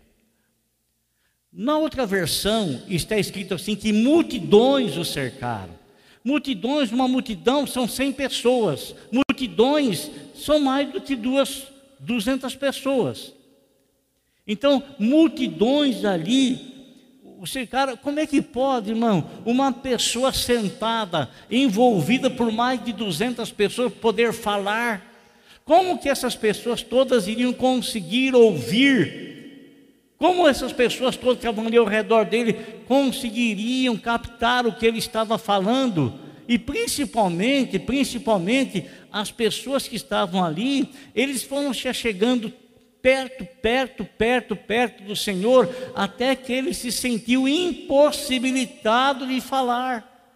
Na 1.59 1.77
outra 1.77 2.07
versão 2.07 2.81
está 2.87 3.19
escrito 3.19 3.53
assim 3.53 3.75
que 3.75 3.93
multidões 3.93 4.97
o 4.97 5.05
cercaram. 5.05 5.77
Multidões, 6.23 6.93
uma 6.93 7.09
multidão 7.09 7.67
são 7.67 7.89
100 7.89 8.13
pessoas. 8.13 8.95
Multidões 9.11 10.09
são 10.37 10.61
mais 10.61 10.89
do 10.93 11.01
que 11.01 11.17
duas, 11.17 11.67
200 11.99 12.55
pessoas. 12.55 13.33
Então, 14.47 14.81
multidões 15.01 16.05
ali 16.05 16.61
o 17.41 17.45
cercaram. 17.45 17.97
Como 17.97 18.21
é 18.21 18.27
que 18.27 18.41
pode, 18.41 18.91
irmão, 18.91 19.29
uma 19.45 19.73
pessoa 19.73 20.33
sentada, 20.33 21.29
envolvida 21.51 22.31
por 22.31 22.53
mais 22.53 22.85
de 22.85 22.93
200 22.93 23.51
pessoas, 23.51 23.93
poder 23.95 24.33
falar? 24.33 25.05
Como 25.65 25.99
que 25.99 26.09
essas 26.09 26.37
pessoas 26.37 26.83
todas 26.83 27.27
iriam 27.27 27.53
conseguir 27.53 28.37
ouvir 28.37 29.28
como 30.19 30.49
essas 30.49 30.73
pessoas 30.73 31.17
todas 31.17 31.39
que 31.39 31.47
estavam 31.47 31.67
ali 31.67 31.77
ao 31.77 31.87
redor 31.87 32.25
dele 32.25 32.55
conseguiriam 32.87 33.97
captar 33.97 34.67
o 34.67 34.73
que 34.73 34.85
ele 34.85 34.99
estava 34.99 35.39
falando? 35.39 36.19
E 36.49 36.59
principalmente, 36.59 37.79
principalmente 37.79 38.85
as 39.13 39.31
pessoas 39.31 39.87
que 39.87 39.95
estavam 39.95 40.45
ali, 40.45 40.91
eles 41.15 41.45
foram 41.45 41.73
se 41.73 41.93
chegando 41.95 42.53
perto, 43.01 43.47
perto, 43.63 44.05
perto, 44.05 44.57
perto 44.57 45.05
do 45.05 45.15
Senhor, 45.15 45.73
até 45.95 46.35
que 46.35 46.53
ele 46.53 46.75
se 46.75 46.91
sentiu 46.91 47.47
impossibilitado 47.47 49.25
de 49.25 49.41
falar. 49.41 50.35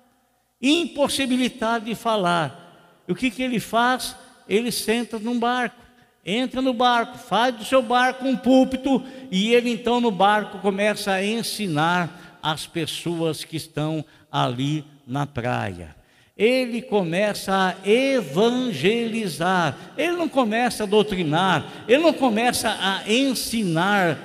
Impossibilitado 0.61 1.87
de 1.87 1.97
falar. 1.97 3.03
E 3.09 3.12
o 3.12 3.17
que, 3.17 3.33
que 3.33 3.43
ele 3.43 3.59
faz? 3.59 4.15
Ele 4.49 4.71
senta 4.71 5.19
num 5.19 5.41
barco 5.41 5.82
entra 6.25 6.62
no 6.62 6.73
barco, 6.73 7.19
faz 7.19 7.55
do 7.55 7.64
seu 7.64 7.83
barco 7.83 8.26
um 8.26 8.37
púlpito 8.37 9.02
e 9.31 9.52
ele 9.52 9.71
então 9.71 10.00
no 10.00 10.11
barco 10.11 10.59
começa 10.59 11.12
a 11.12 11.25
ensinar 11.25 12.38
as 12.43 12.67
pessoas 12.67 13.45
que 13.45 13.57
estão 13.57 14.05
ali 14.31 14.85
na 15.07 15.26
praia. 15.26 15.95
Ele 16.37 16.81
começa 16.81 17.55
a 17.55 17.88
evangelizar, 17.88 19.76
ele 19.99 20.17
não 20.17 20.29
começa 20.29 20.85
a 20.85 20.87
doutrinar, 20.87 21.67
ele 21.87 22.02
não 22.02 22.12
começa 22.12 22.71
a 22.71 23.02
ensinar, 23.12 24.19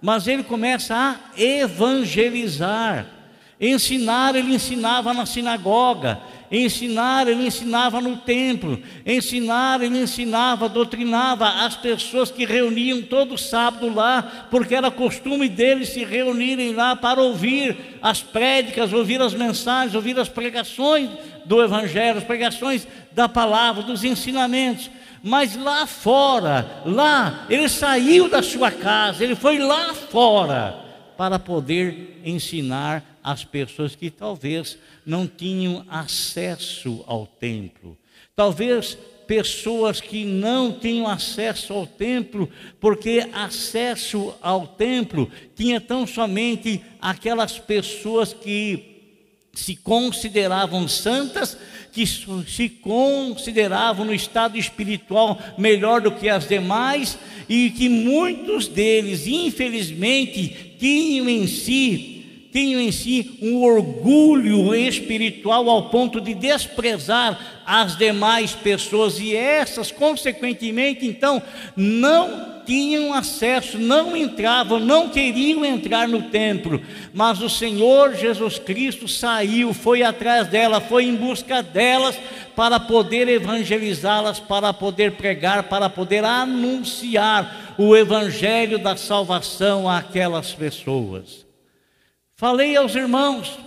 mas 0.00 0.28
ele 0.28 0.44
começa 0.44 0.94
a 0.94 1.40
evangelizar. 1.40 3.06
Ensinar, 3.60 4.34
ele 4.36 4.54
ensinava 4.54 5.12
na 5.12 5.26
sinagoga, 5.26 6.18
Ensinar, 6.50 7.28
ele 7.28 7.46
ensinava 7.46 8.00
no 8.00 8.16
templo. 8.16 8.80
Ensinar, 9.06 9.80
ele 9.82 9.98
ensinava, 9.98 10.68
doutrinava 10.68 11.46
as 11.46 11.76
pessoas 11.76 12.30
que 12.30 12.44
reuniam 12.44 13.02
todo 13.02 13.38
sábado 13.38 13.92
lá, 13.94 14.48
porque 14.50 14.74
era 14.74 14.90
costume 14.90 15.48
deles 15.48 15.90
se 15.90 16.04
reunirem 16.04 16.74
lá 16.74 16.96
para 16.96 17.22
ouvir 17.22 17.98
as 18.02 18.20
prédicas, 18.20 18.92
ouvir 18.92 19.22
as 19.22 19.32
mensagens, 19.32 19.94
ouvir 19.94 20.18
as 20.18 20.28
pregações 20.28 21.08
do 21.44 21.62
Evangelho, 21.62 22.18
as 22.18 22.24
pregações 22.24 22.86
da 23.12 23.28
palavra, 23.28 23.84
dos 23.84 24.02
ensinamentos. 24.02 24.90
Mas 25.22 25.54
lá 25.54 25.86
fora, 25.86 26.82
lá, 26.84 27.46
ele 27.48 27.68
saiu 27.68 28.28
da 28.28 28.42
sua 28.42 28.72
casa, 28.72 29.22
ele 29.22 29.36
foi 29.36 29.58
lá 29.58 29.94
fora 29.94 30.76
para 31.16 31.38
poder 31.38 32.20
ensinar 32.24 33.04
as 33.22 33.44
pessoas 33.44 33.94
que 33.94 34.10
talvez 34.10 34.78
não 35.04 35.26
tinham 35.26 35.84
acesso 35.88 37.04
ao 37.06 37.26
templo. 37.26 37.96
Talvez 38.34 38.96
pessoas 39.26 40.00
que 40.00 40.24
não 40.24 40.72
tinham 40.72 41.06
acesso 41.06 41.72
ao 41.72 41.86
templo, 41.86 42.50
porque 42.80 43.28
acesso 43.32 44.34
ao 44.42 44.66
templo 44.66 45.30
tinha 45.54 45.80
tão 45.80 46.04
somente 46.04 46.82
aquelas 47.00 47.58
pessoas 47.58 48.32
que 48.32 48.90
se 49.52 49.76
consideravam 49.76 50.88
santas, 50.88 51.56
que 51.92 52.04
se 52.06 52.68
consideravam 52.68 54.04
no 54.04 54.14
estado 54.14 54.56
espiritual 54.56 55.38
melhor 55.58 56.00
do 56.00 56.12
que 56.12 56.28
as 56.28 56.48
demais, 56.48 57.18
e 57.48 57.70
que 57.70 57.88
muitos 57.88 58.68
deles, 58.68 59.26
infelizmente, 59.26 60.76
tinham 60.78 61.28
em 61.28 61.46
si 61.46 62.19
tinham 62.52 62.80
em 62.80 62.90
si 62.90 63.38
um 63.40 63.62
orgulho 63.62 64.74
espiritual 64.74 65.68
ao 65.68 65.88
ponto 65.88 66.20
de 66.20 66.34
desprezar 66.34 67.62
as 67.64 67.96
demais 67.96 68.52
pessoas 68.52 69.20
e 69.20 69.36
essas, 69.36 69.92
consequentemente, 69.92 71.06
então, 71.06 71.42
não 71.76 72.60
tinham 72.64 73.12
acesso, 73.14 73.78
não 73.78 74.16
entravam, 74.16 74.78
não 74.78 75.08
queriam 75.08 75.64
entrar 75.64 76.06
no 76.06 76.22
templo, 76.22 76.80
mas 77.12 77.40
o 77.40 77.48
Senhor 77.48 78.14
Jesus 78.14 78.58
Cristo 78.58 79.08
saiu, 79.08 79.74
foi 79.74 80.02
atrás 80.02 80.46
delas, 80.48 80.84
foi 80.84 81.04
em 81.04 81.16
busca 81.16 81.62
delas 81.62 82.16
para 82.54 82.78
poder 82.78 83.28
evangelizá-las, 83.28 84.38
para 84.38 84.72
poder 84.72 85.12
pregar, 85.12 85.64
para 85.64 85.88
poder 85.88 86.24
anunciar 86.24 87.74
o 87.78 87.96
evangelho 87.96 88.78
da 88.78 88.96
salvação 88.96 89.88
àquelas 89.88 90.52
pessoas. 90.52 91.49
Falei 92.40 92.74
aos 92.74 92.94
irmãos 92.94 93.58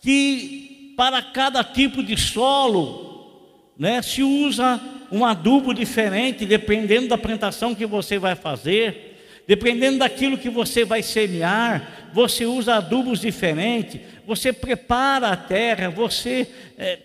que 0.00 0.94
para 0.96 1.22
cada 1.22 1.62
tipo 1.62 2.02
de 2.02 2.16
solo, 2.16 3.70
né, 3.78 4.02
se 4.02 4.20
usa 4.20 4.80
um 5.12 5.24
adubo 5.24 5.72
diferente, 5.72 6.44
dependendo 6.44 7.06
da 7.06 7.16
plantação 7.16 7.72
que 7.72 7.86
você 7.86 8.18
vai 8.18 8.34
fazer. 8.34 9.44
Dependendo 9.46 9.98
daquilo 9.98 10.36
que 10.36 10.50
você 10.50 10.84
vai 10.84 11.04
semear, 11.04 12.08
você 12.12 12.44
usa 12.44 12.74
adubos 12.74 13.20
diferentes, 13.20 14.00
você 14.26 14.52
prepara 14.52 15.28
a 15.28 15.36
terra, 15.36 15.88
você 15.88 16.48
é, 16.76 16.98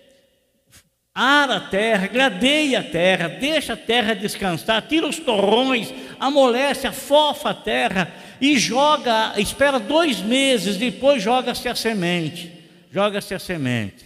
ara 1.13 1.58
a 1.58 1.60
terra, 1.60 2.08
gradeia 2.08 2.79
a 2.79 2.84
terra, 2.84 3.27
deixa 3.27 3.74
a 3.74 3.77
terra 3.77 4.15
descansar, 4.15 4.81
tira 4.88 5.05
os 5.05 5.19
torrões, 5.19 5.93
amolece, 6.19 6.88
afofa 6.88 7.51
a 7.51 7.53
terra 7.53 8.12
e 8.41 8.58
joga, 8.58 9.34
espera 9.38 9.79
dois 9.79 10.19
meses, 10.19 10.77
depois 10.77 11.22
joga-se 11.22 11.67
a 11.67 11.75
semente. 11.75 12.51
Joga-se 12.91 13.34
a 13.34 13.39
semente. 13.39 14.05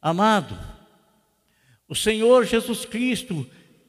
Amado, 0.00 0.56
o 1.88 1.94
Senhor 1.94 2.44
Jesus 2.44 2.84
Cristo, 2.84 3.46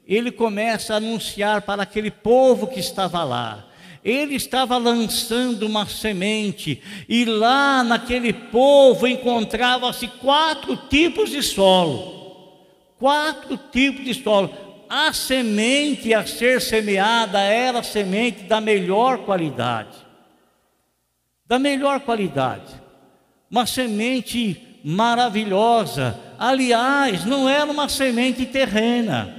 ele 0.08 0.32
começa 0.32 0.94
a 0.94 0.98
anunciar 0.98 1.62
para 1.62 1.84
aquele 1.84 2.10
povo 2.10 2.68
que 2.68 2.80
estava 2.80 3.24
lá. 3.24 3.66
Ele 4.04 4.36
estava 4.36 4.78
lançando 4.78 5.68
uma 5.68 5.86
semente, 5.86 6.82
e 7.08 7.26
lá 7.26 7.84
naquele 7.84 8.32
povo 8.34 9.08
encontrava-se 9.08 10.08
quatro 10.08 10.76
tipos 10.90 11.30
de 11.30 11.44
solo 11.44 12.20
quatro 13.00 13.58
tipos 13.72 14.04
de 14.04 14.14
solo. 14.14 14.54
A 14.90 15.14
semente 15.14 16.14
a 16.16 16.26
ser 16.26 16.60
semeada 16.60 17.40
era 17.40 17.84
semente 17.84 18.44
da 18.44 18.60
melhor 18.60 19.20
qualidade. 19.20 19.96
Da 21.46 21.60
melhor 21.60 22.00
qualidade. 22.00 22.74
Uma 23.52 23.68
semente 23.68 24.80
maravilhosa. 24.84 26.20
Aliás, 26.40 27.24
não 27.24 27.48
era 27.48 27.70
uma 27.70 27.88
semente 27.88 28.48
terrena. 28.48 29.36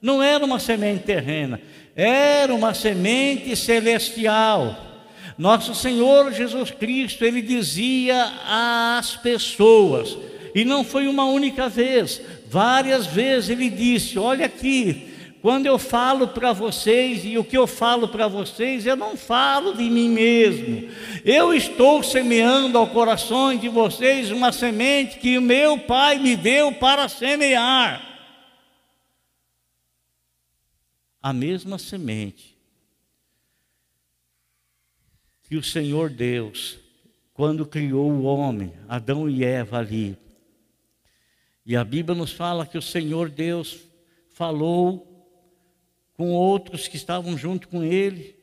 Não 0.00 0.22
era 0.22 0.44
uma 0.44 0.60
semente 0.60 1.04
terrena. 1.04 1.60
Era 1.96 2.54
uma 2.54 2.72
semente 2.72 3.56
celestial. 3.56 4.76
Nosso 5.36 5.74
Senhor 5.74 6.32
Jesus 6.32 6.70
Cristo, 6.70 7.24
ele 7.24 7.42
dizia 7.42 8.32
às 8.46 9.16
pessoas, 9.16 10.16
e 10.60 10.64
não 10.64 10.82
foi 10.82 11.06
uma 11.06 11.24
única 11.24 11.68
vez, 11.68 12.20
Várias 12.48 13.06
vezes 13.06 13.50
ele 13.50 13.68
disse: 13.68 14.18
Olha 14.18 14.46
aqui, 14.46 15.12
quando 15.42 15.66
eu 15.66 15.78
falo 15.78 16.28
para 16.28 16.52
vocês, 16.52 17.24
e 17.24 17.36
o 17.36 17.44
que 17.44 17.56
eu 17.56 17.66
falo 17.66 18.08
para 18.08 18.26
vocês, 18.26 18.86
eu 18.86 18.96
não 18.96 19.16
falo 19.16 19.76
de 19.76 19.84
mim 19.84 20.08
mesmo. 20.08 20.88
Eu 21.24 21.52
estou 21.52 22.02
semeando 22.02 22.78
ao 22.78 22.88
coração 22.88 23.54
de 23.54 23.68
vocês 23.68 24.30
uma 24.30 24.50
semente 24.50 25.18
que 25.18 25.36
o 25.36 25.42
meu 25.42 25.78
Pai 25.78 26.18
me 26.18 26.34
deu 26.34 26.72
para 26.72 27.06
semear. 27.08 28.02
A 31.22 31.32
mesma 31.34 31.78
semente 31.78 32.56
que 35.42 35.56
o 35.56 35.62
Senhor 35.62 36.08
Deus, 36.08 36.78
quando 37.34 37.66
criou 37.66 38.10
o 38.10 38.22
homem, 38.22 38.72
Adão 38.88 39.28
e 39.28 39.44
Eva 39.44 39.78
ali, 39.78 40.16
e 41.68 41.76
a 41.76 41.84
Bíblia 41.84 42.16
nos 42.16 42.32
fala 42.32 42.64
que 42.64 42.78
o 42.78 42.82
Senhor 42.82 43.28
Deus 43.28 43.80
falou 44.30 45.06
com 46.14 46.32
outros 46.32 46.88
que 46.88 46.96
estavam 46.96 47.36
junto 47.36 47.68
com 47.68 47.84
ele, 47.84 48.34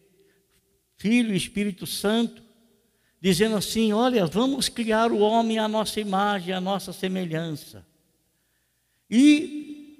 Filho 0.95 1.33
e 1.33 1.35
Espírito 1.35 1.87
Santo, 1.87 2.43
dizendo 3.19 3.57
assim: 3.57 3.91
Olha, 3.91 4.27
vamos 4.27 4.69
criar 4.69 5.11
o 5.11 5.17
homem 5.17 5.57
à 5.57 5.67
nossa 5.67 5.99
imagem, 5.99 6.53
à 6.53 6.61
nossa 6.61 6.93
semelhança. 6.93 7.83
E 9.09 9.97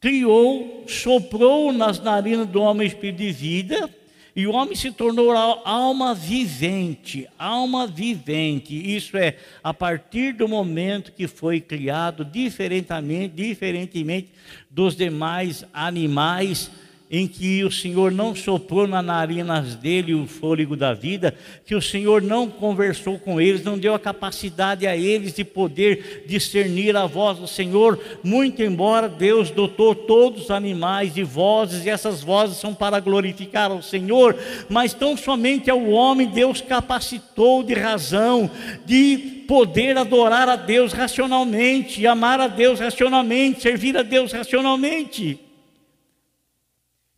criou, 0.00 0.86
soprou 0.88 1.70
nas 1.70 2.00
narinas 2.00 2.48
do 2.48 2.62
homem 2.62 2.86
espírito 2.86 3.18
de 3.18 3.30
vida, 3.30 3.94
e 4.38 4.46
o 4.46 4.52
homem 4.52 4.76
se 4.76 4.92
tornou 4.92 5.32
alma 5.32 6.14
vivente, 6.14 7.28
alma 7.36 7.88
vivente. 7.88 8.72
Isso 8.72 9.16
é, 9.16 9.34
a 9.64 9.74
partir 9.74 10.32
do 10.32 10.46
momento 10.46 11.10
que 11.10 11.26
foi 11.26 11.60
criado 11.60 12.24
diferentemente, 12.24 13.34
diferentemente 13.34 14.28
dos 14.70 14.94
demais 14.94 15.64
animais 15.74 16.70
em 17.10 17.26
que 17.26 17.64
o 17.64 17.70
Senhor 17.70 18.12
não 18.12 18.34
soprou 18.34 18.86
na 18.86 19.00
narinas 19.00 19.74
dele 19.74 20.14
o 20.14 20.26
fôlego 20.26 20.76
da 20.76 20.92
vida, 20.92 21.34
que 21.64 21.74
o 21.74 21.80
Senhor 21.80 22.20
não 22.20 22.48
conversou 22.48 23.18
com 23.18 23.40
eles, 23.40 23.64
não 23.64 23.78
deu 23.78 23.94
a 23.94 23.98
capacidade 23.98 24.86
a 24.86 24.96
eles 24.96 25.34
de 25.34 25.44
poder 25.44 26.24
discernir 26.26 26.96
a 26.96 27.06
voz 27.06 27.38
do 27.38 27.46
Senhor, 27.46 27.98
muito 28.22 28.62
embora 28.62 29.08
Deus 29.08 29.50
dotou 29.50 29.94
todos 29.94 30.44
os 30.44 30.50
animais 30.50 31.14
de 31.14 31.22
vozes, 31.22 31.86
e 31.86 31.88
essas 31.88 32.22
vozes 32.22 32.58
são 32.58 32.74
para 32.74 33.00
glorificar 33.00 33.70
ao 33.70 33.82
Senhor, 33.82 34.36
mas 34.68 34.92
tão 34.92 35.16
somente 35.16 35.70
ao 35.70 35.88
homem 35.88 36.28
Deus 36.28 36.60
capacitou 36.60 37.62
de 37.62 37.72
razão, 37.72 38.50
de 38.84 39.44
poder 39.48 39.96
adorar 39.96 40.46
a 40.46 40.56
Deus 40.56 40.92
racionalmente, 40.92 42.06
amar 42.06 42.38
a 42.38 42.48
Deus 42.48 42.78
racionalmente, 42.78 43.62
servir 43.62 43.96
a 43.96 44.02
Deus 44.02 44.30
racionalmente. 44.30 45.47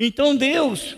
Então 0.02 0.34
Deus, 0.34 0.96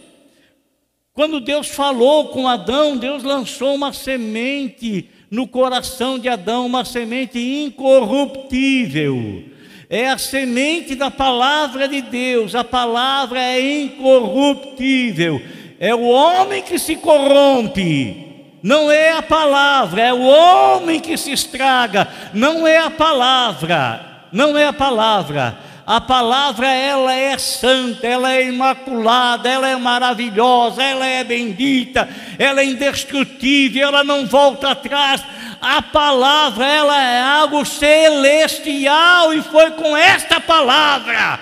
quando 1.12 1.40
Deus 1.40 1.66
falou 1.66 2.28
com 2.28 2.46
Adão, 2.46 2.96
Deus 2.96 3.24
lançou 3.24 3.74
uma 3.74 3.92
semente 3.92 5.10
no 5.28 5.48
coração 5.48 6.20
de 6.20 6.28
Adão, 6.28 6.66
uma 6.66 6.84
semente 6.84 7.40
incorruptível. 7.40 9.42
É 9.90 10.08
a 10.08 10.16
semente 10.16 10.94
da 10.94 11.10
palavra 11.10 11.88
de 11.88 12.00
Deus, 12.00 12.54
a 12.54 12.62
palavra 12.62 13.42
é 13.42 13.80
incorruptível. 13.80 15.42
É 15.80 15.92
o 15.92 16.02
homem 16.02 16.62
que 16.62 16.78
se 16.78 16.94
corrompe, 16.94 18.52
não 18.62 18.88
é 18.88 19.10
a 19.10 19.22
palavra, 19.22 20.00
é 20.00 20.12
o 20.12 20.22
homem 20.22 21.00
que 21.00 21.16
se 21.16 21.32
estraga, 21.32 22.06
não 22.32 22.68
é 22.68 22.78
a 22.78 22.88
palavra, 22.88 24.28
não 24.30 24.56
é 24.56 24.68
a 24.68 24.72
palavra 24.72 25.71
a 25.86 26.00
palavra 26.00 26.68
ela 26.68 27.12
é 27.12 27.36
santa, 27.36 28.06
ela 28.06 28.32
é 28.32 28.46
imaculada, 28.46 29.48
ela 29.48 29.68
é 29.68 29.76
maravilhosa, 29.76 30.82
ela 30.82 31.06
é 31.06 31.24
bendita, 31.24 32.08
ela 32.38 32.60
é 32.60 32.64
indestrutível, 32.64 33.88
ela 33.88 34.04
não 34.04 34.24
volta 34.26 34.70
atrás. 34.70 35.24
A 35.60 35.82
palavra 35.82 36.64
ela 36.64 37.02
é 37.02 37.20
algo 37.20 37.64
celestial 37.64 39.34
e 39.34 39.42
foi 39.42 39.72
com 39.72 39.96
esta 39.96 40.40
palavra 40.40 41.40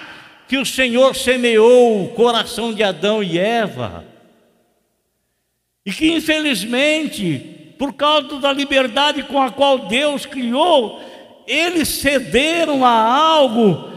que 0.49 0.57
o 0.57 0.67
Senhor 0.67 1.15
semeou 1.15 2.05
o 2.05 2.09
coração 2.09 2.73
de 2.73 2.83
Adão 2.83 3.23
e 3.23 3.39
Eva. 3.39 4.05
E 5.85 5.93
que 5.93 6.13
infelizmente, 6.13 7.75
por 7.79 7.93
causa 7.93 8.39
da 8.39 8.53
liberdade 8.53 9.23
com 9.23 9.41
a 9.41 9.51
qual 9.51 9.81
Deus 9.81 10.25
criou, 10.25 11.01
eles 11.47 11.89
cederam 11.89 12.85
a 12.85 12.91
algo 12.91 13.91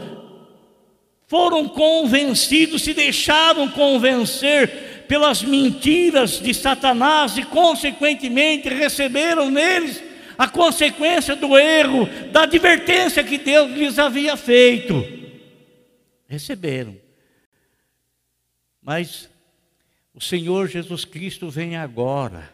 foram 1.26 1.68
convencidos, 1.68 2.82
se 2.82 2.92
deixaram 2.92 3.70
convencer 3.70 5.04
pelas 5.06 5.42
mentiras 5.42 6.38
de 6.40 6.52
Satanás 6.52 7.36
e, 7.36 7.44
consequentemente, 7.44 8.68
receberam 8.68 9.50
neles 9.50 10.02
a 10.36 10.48
consequência 10.48 11.34
do 11.36 11.56
erro, 11.56 12.06
da 12.30 12.42
advertência 12.42 13.24
que 13.24 13.38
Deus 13.38 13.70
lhes 13.72 13.98
havia 13.98 14.36
feito. 14.36 14.94
Receberam. 16.26 16.96
Mas 18.82 19.28
o 20.12 20.20
Senhor 20.20 20.68
Jesus 20.68 21.04
Cristo 21.04 21.48
vem 21.48 21.76
agora, 21.76 22.50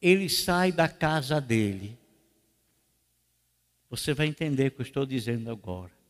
ele 0.00 0.28
sai 0.28 0.72
da 0.72 0.88
casa 0.88 1.40
dele. 1.40 1.98
Você 3.90 4.14
vai 4.14 4.26
entender 4.26 4.68
o 4.68 4.70
que 4.70 4.80
eu 4.80 4.86
estou 4.86 5.04
dizendo 5.04 5.50
agora 5.50 6.01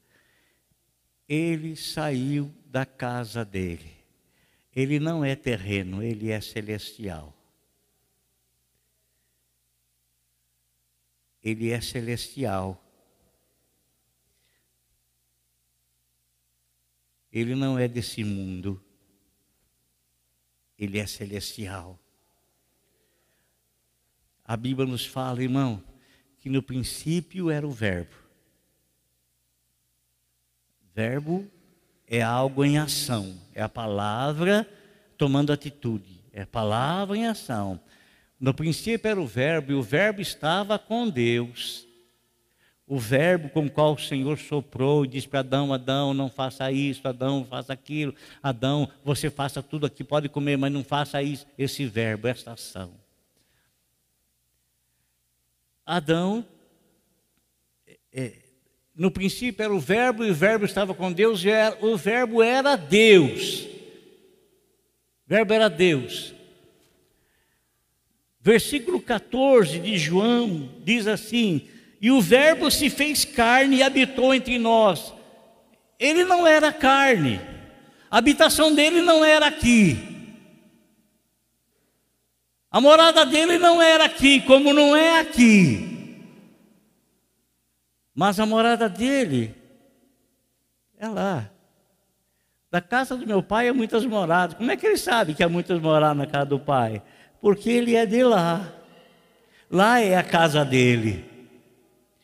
ele 1.29 1.77
saiu 1.77 2.53
da 2.67 2.85
casa 2.85 3.45
dele. 3.45 3.97
Ele 4.75 4.99
não 4.99 5.25
é 5.25 5.37
terreno, 5.37 6.03
ele 6.03 6.31
é 6.31 6.41
celestial. 6.41 7.37
Ele 11.43 11.71
é 11.71 11.81
celestial. 11.81 12.83
Ele 17.31 17.55
não 17.55 17.79
é 17.79 17.89
desse 17.89 18.23
mundo. 18.25 18.83
Ele 20.79 20.99
é 20.99 21.07
celestial. 21.07 21.99
A 24.45 24.57
Bíblia 24.57 24.87
nos 24.87 25.07
fala, 25.07 25.43
irmão, 25.43 25.83
que 26.39 26.49
no 26.49 26.63
princípio 26.63 27.51
era 27.51 27.67
o 27.67 27.71
Verbo 27.71 28.22
Verbo 30.94 31.46
é 32.07 32.20
algo 32.22 32.64
em 32.64 32.78
ação, 32.78 33.38
é 33.55 33.62
a 33.62 33.68
palavra 33.68 34.68
tomando 35.16 35.52
atitude, 35.52 36.22
é 36.33 36.42
a 36.42 36.46
palavra 36.46 37.16
em 37.16 37.26
ação. 37.26 37.81
No 38.38 38.52
princípio 38.52 39.09
era 39.09 39.20
o 39.20 39.26
Verbo, 39.26 39.72
e 39.72 39.74
o 39.74 39.83
Verbo 39.83 40.20
estava 40.20 40.78
com 40.78 41.09
Deus. 41.09 41.87
o 42.87 42.98
verbo 42.98 43.48
com 43.48 43.64
o 43.64 43.70
qual 43.70 43.94
o 43.94 43.98
Senhor 43.98 44.37
soprou 44.38 45.05
e 45.05 45.09
disse 45.09 45.26
para 45.26 45.40
Adão: 45.40 45.72
Adão, 45.72 46.12
não 46.12 46.28
faça 46.28 46.70
isso, 46.70 47.09
Adão, 47.09 47.42
faça 47.44 47.72
aquilo, 47.72 48.14
Adão, 48.42 48.87
você 49.02 49.31
faça 49.31 49.62
tudo 49.62 49.87
aqui, 49.87 50.05
pode 50.05 50.28
comer, 50.28 50.59
mas 50.59 50.70
não 50.70 50.85
faça 50.85 51.22
isso. 51.22 51.46
Esse 51.57 51.87
verbo, 51.87 52.28
esta 52.28 52.52
ação. 52.52 52.92
Adão, 55.87 56.46
é, 58.12 58.37
no 58.94 59.11
princípio 59.11 59.62
era 59.62 59.74
o 59.74 59.81
verbo 59.81 60.24
e 60.24 60.31
o 60.31 60.35
verbo 60.35 60.64
estava 60.64 60.94
com 60.94 61.12
Deus, 61.12 61.42
e 61.44 61.50
era, 61.50 61.76
o 61.81 61.96
verbo 61.96 62.42
era 62.42 62.76
Deus. 62.76 63.62
O 65.26 65.28
verbo 65.28 65.55
era 65.55 65.68
Deus. 65.68 66.35
Versículo 68.40 69.00
14 69.00 69.78
de 69.78 69.96
João 69.96 70.68
diz 70.85 71.07
assim: 71.07 71.68
E 72.00 72.11
o 72.11 72.20
Verbo 72.20 72.70
se 72.70 72.90
fez 72.90 73.24
carne 73.24 73.76
e 73.76 73.83
habitou 73.85 74.35
entre 74.35 74.59
nós. 74.59 75.14
Ele 75.98 76.24
não 76.24 76.44
era 76.44 76.72
carne, 76.72 77.40
a 78.11 78.18
habitação 78.18 78.74
dele 78.74 79.00
não 79.00 79.24
era 79.24 79.46
aqui. 79.46 79.96
A 82.68 82.81
morada 82.81 83.24
dele 83.24 83.59
não 83.59 83.81
era 83.81 84.07
aqui, 84.07 84.40
como 84.40 84.72
não 84.72 84.96
é 84.96 85.20
aqui. 85.20 85.91
Mas 88.14 88.38
a 88.38 88.46
morada 88.46 88.88
dele 88.88 89.55
é 90.98 91.09
lá. 91.09 91.48
Da 92.70 92.81
casa 92.81 93.16
do 93.16 93.27
meu 93.27 93.42
pai 93.42 93.68
há 93.68 93.75
muitas 93.75 94.05
moradas. 94.05 94.57
Como 94.57 94.70
é 94.70 94.77
que 94.77 94.87
ele 94.87 94.96
sabe 94.96 95.35
que 95.35 95.42
há 95.42 95.48
muitas 95.48 95.81
moradas 95.81 96.16
na 96.16 96.27
casa 96.27 96.46
do 96.46 96.59
pai? 96.59 97.03
porque 97.42 97.68
ele 97.68 97.96
é 97.96 98.07
de 98.07 98.22
lá. 98.22 98.72
Lá 99.68 100.01
é 100.01 100.16
a 100.16 100.22
casa 100.22 100.64
dele. 100.64 101.25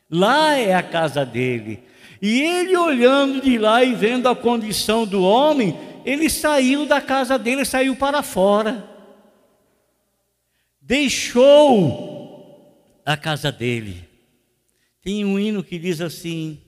Lá 0.09 0.55
é 0.55 0.73
a 0.73 0.83
casa 0.83 1.27
dele. 1.27 1.83
E 2.23 2.41
ele 2.41 2.77
olhando 2.77 3.43
de 3.43 3.59
lá 3.59 3.83
e 3.83 3.95
vendo 3.95 4.29
a 4.29 4.37
condição 4.37 5.05
do 5.05 5.23
homem, 5.23 5.77
ele 6.05 6.31
saiu 6.31 6.87
da 6.87 7.01
casa 7.01 7.37
dele, 7.37 7.65
saiu 7.65 7.97
para 7.97 8.23
fora. 8.23 8.89
Deixou 10.81 12.23
a 13.05 13.17
casa 13.17 13.51
dele. 13.51 14.08
Tem 15.01 15.25
um 15.25 15.39
hino 15.39 15.63
que 15.63 15.79
diz 15.79 16.01
assim: 16.01 16.61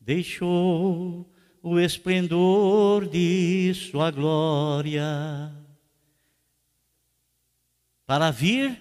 Deixou 0.00 1.30
o 1.62 1.80
esplendor 1.80 3.08
de 3.08 3.72
sua 3.74 4.10
glória 4.10 5.04
para 8.06 8.30
vir 8.30 8.80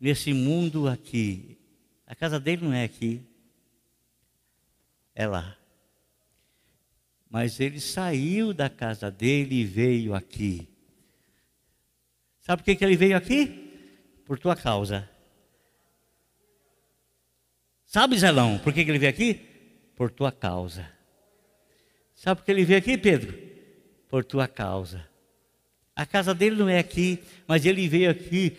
nesse 0.00 0.32
mundo 0.32 0.88
aqui. 0.88 1.58
A 2.06 2.14
casa 2.14 2.38
dele 2.38 2.64
não 2.64 2.72
é 2.72 2.84
aqui, 2.84 3.20
é 5.14 5.26
lá. 5.26 5.56
Mas 7.28 7.58
ele 7.58 7.80
saiu 7.80 8.54
da 8.54 8.70
casa 8.70 9.10
dele 9.10 9.56
e 9.56 9.64
veio 9.64 10.14
aqui. 10.14 10.68
Sabe 12.40 12.62
por 12.62 12.66
que, 12.66 12.76
que 12.76 12.84
ele 12.84 12.96
veio 12.96 13.16
aqui? 13.16 14.22
Por 14.24 14.38
tua 14.38 14.54
causa. 14.54 15.10
Sabe, 17.86 18.18
Zelão, 18.18 18.58
por 18.58 18.72
que, 18.72 18.80
ele 18.80 18.98
veio 18.98 19.10
aqui? 19.10 19.40
Por 19.94 20.10
tua 20.10 20.32
causa. 20.32 20.86
Sabe 22.14 22.40
por 22.40 22.44
que 22.44 22.50
ele 22.50 22.64
veio 22.64 22.80
aqui, 22.80 22.98
Pedro? 22.98 23.38
Por 24.08 24.24
tua 24.24 24.48
causa. 24.48 25.06
A 25.94 26.04
casa 26.04 26.34
dele 26.34 26.56
não 26.56 26.68
é 26.68 26.78
aqui, 26.78 27.20
mas 27.46 27.64
ele 27.64 27.88
veio 27.88 28.10
aqui. 28.10 28.56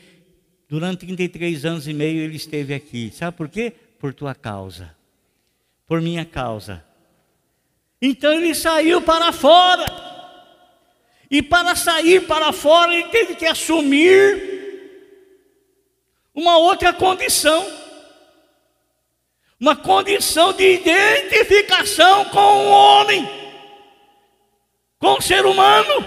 Durante 0.67 1.05
33 1.05 1.65
anos 1.65 1.87
e 1.87 1.93
meio 1.93 2.21
ele 2.21 2.37
esteve 2.37 2.73
aqui. 2.73 3.11
Sabe 3.13 3.35
por 3.37 3.49
quê? 3.49 3.71
Por 3.99 4.13
tua 4.13 4.33
causa. 4.33 4.95
Por 5.85 6.01
minha 6.01 6.25
causa. 6.25 6.83
Então 8.01 8.33
ele 8.33 8.55
saiu 8.55 9.01
para 9.01 9.31
fora. 9.31 9.85
E 11.29 11.41
para 11.41 11.75
sair 11.75 12.25
para 12.25 12.53
fora 12.53 12.93
ele 12.93 13.09
teve 13.09 13.35
que 13.35 13.45
assumir 13.45 14.57
uma 16.33 16.57
outra 16.57 16.93
condição. 16.93 17.76
Uma 19.59 19.75
condição 19.75 20.53
de 20.53 20.75
identificação 20.75 22.25
com 22.25 22.39
o 22.39 22.69
homem, 22.69 23.27
com 24.99 25.13
o 25.13 25.21
ser 25.21 25.45
humano. 25.45 26.05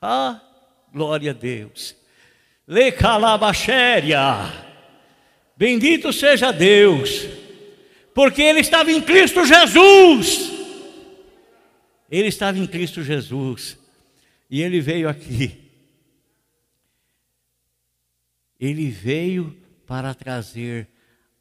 Ah, 0.00 0.40
glória 0.92 1.32
a 1.32 1.34
Deus. 1.34 1.96
Lecalabaxéria. 2.66 4.20
Bendito 5.56 6.12
seja 6.12 6.52
Deus, 6.52 7.26
porque 8.14 8.42
ele 8.42 8.60
estava 8.60 8.92
em 8.92 9.00
Cristo 9.00 9.44
Jesus. 9.44 10.52
Ele 12.08 12.28
estava 12.28 12.58
em 12.58 12.66
Cristo 12.66 13.02
Jesus. 13.02 13.76
E 14.48 14.62
ele 14.62 14.80
veio 14.80 15.08
aqui. 15.08 15.68
Ele 18.58 18.88
veio 18.88 19.56
para 19.86 20.14
trazer 20.14 20.88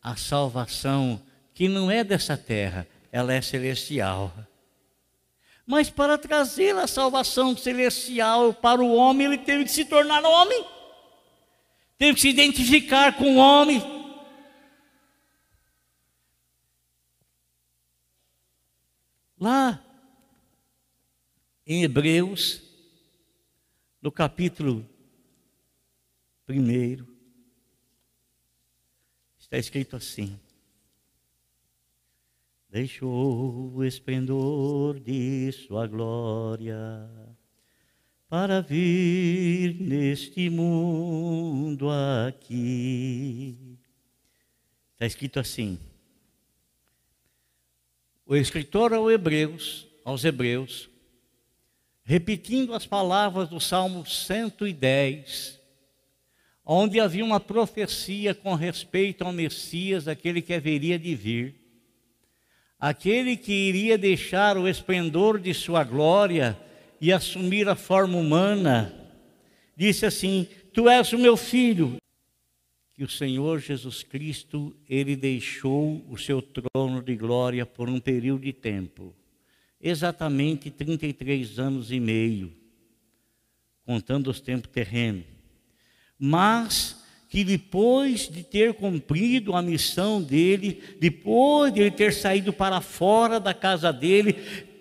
a 0.07 0.15
salvação 0.15 1.21
que 1.53 1.67
não 1.67 1.91
é 1.91 2.01
dessa 2.01 2.37
terra, 2.37 2.87
ela 3.11 3.33
é 3.33 3.41
celestial. 3.41 4.33
Mas 5.65 5.89
para 5.89 6.17
trazer 6.17 6.73
a 6.77 6.87
salvação 6.87 7.57
celestial 7.57 8.53
para 8.53 8.81
o 8.81 8.95
homem, 8.95 9.27
ele 9.27 9.37
teve 9.37 9.65
que 9.65 9.71
se 9.71 9.83
tornar 9.83 10.23
homem, 10.23 10.65
teve 11.97 12.13
que 12.13 12.21
se 12.21 12.29
identificar 12.29 13.17
com 13.17 13.35
o 13.35 13.37
homem. 13.37 13.83
Lá 19.37 19.83
em 21.65 21.83
Hebreus, 21.83 22.61
no 24.01 24.09
capítulo 24.09 24.87
1, 26.47 27.16
está 29.47 29.57
escrito 29.57 29.95
assim: 29.95 30.37
deixou 32.69 33.73
o 33.73 33.83
esplendor 33.85 34.99
de 34.99 35.49
sua 35.53 35.87
glória 35.87 36.77
para 38.27 38.59
vir 38.59 39.79
neste 39.79 40.49
mundo 40.49 41.87
aqui. 42.27 43.79
Está 44.93 45.05
escrito 45.05 45.39
assim. 45.39 45.79
O 48.25 48.35
escritor 48.35 48.93
aos 48.93 49.09
Hebreus, 49.09 49.87
aos 50.03 50.25
Hebreus, 50.25 50.89
repetindo 52.03 52.73
as 52.73 52.85
palavras 52.85 53.47
do 53.47 53.61
Salmo 53.61 54.05
110, 54.05 55.56
onde 56.67 56.99
havia 56.99 57.25
uma 57.25 57.39
profecia 57.39 58.35
com 58.35 58.53
respeito 58.53 59.23
ao 59.23 59.31
Messias, 59.31 60.07
aquele 60.07 60.41
que 60.41 60.53
haveria 60.53 60.99
de 60.99 61.15
vir 61.15 61.67
aquele 62.79 63.35
que 63.35 63.51
iria 63.51 63.97
deixar 63.97 64.57
o 64.57 64.67
esplendor 64.67 65.39
de 65.39 65.53
sua 65.53 65.83
glória 65.83 66.57
e 67.01 67.11
assumir 67.11 67.67
a 67.67 67.75
forma 67.75 68.17
humana, 68.17 68.93
disse 69.75 70.05
assim: 70.05 70.47
Tu 70.73 70.87
és 70.89 71.11
o 71.13 71.17
meu 71.17 71.35
filho. 71.35 71.97
Que 72.93 73.03
o 73.03 73.09
Senhor 73.09 73.59
Jesus 73.59 74.01
Cristo, 74.01 74.75
ele 74.89 75.15
deixou 75.15 76.03
o 76.09 76.17
seu 76.17 76.41
trono 76.41 77.03
de 77.03 77.15
glória 77.15 77.63
por 77.63 77.87
um 77.87 77.99
período 77.99 78.41
de 78.41 78.51
tempo, 78.51 79.13
exatamente 79.79 80.71
33 80.71 81.59
anos 81.59 81.91
e 81.91 81.99
meio, 81.99 82.51
contando 83.85 84.31
os 84.31 84.41
tempos 84.41 84.71
terrenos. 84.71 85.36
Mas 86.19 86.97
que 87.29 87.43
depois 87.43 88.29
de 88.29 88.43
ter 88.43 88.73
cumprido 88.73 89.55
a 89.55 89.61
missão 89.61 90.21
dele, 90.21 90.81
depois 90.99 91.73
de 91.73 91.81
ele 91.81 91.91
ter 91.91 92.13
saído 92.13 92.53
para 92.53 92.79
fora 92.81 93.39
da 93.39 93.53
casa 93.53 93.91
dele, 93.91 94.33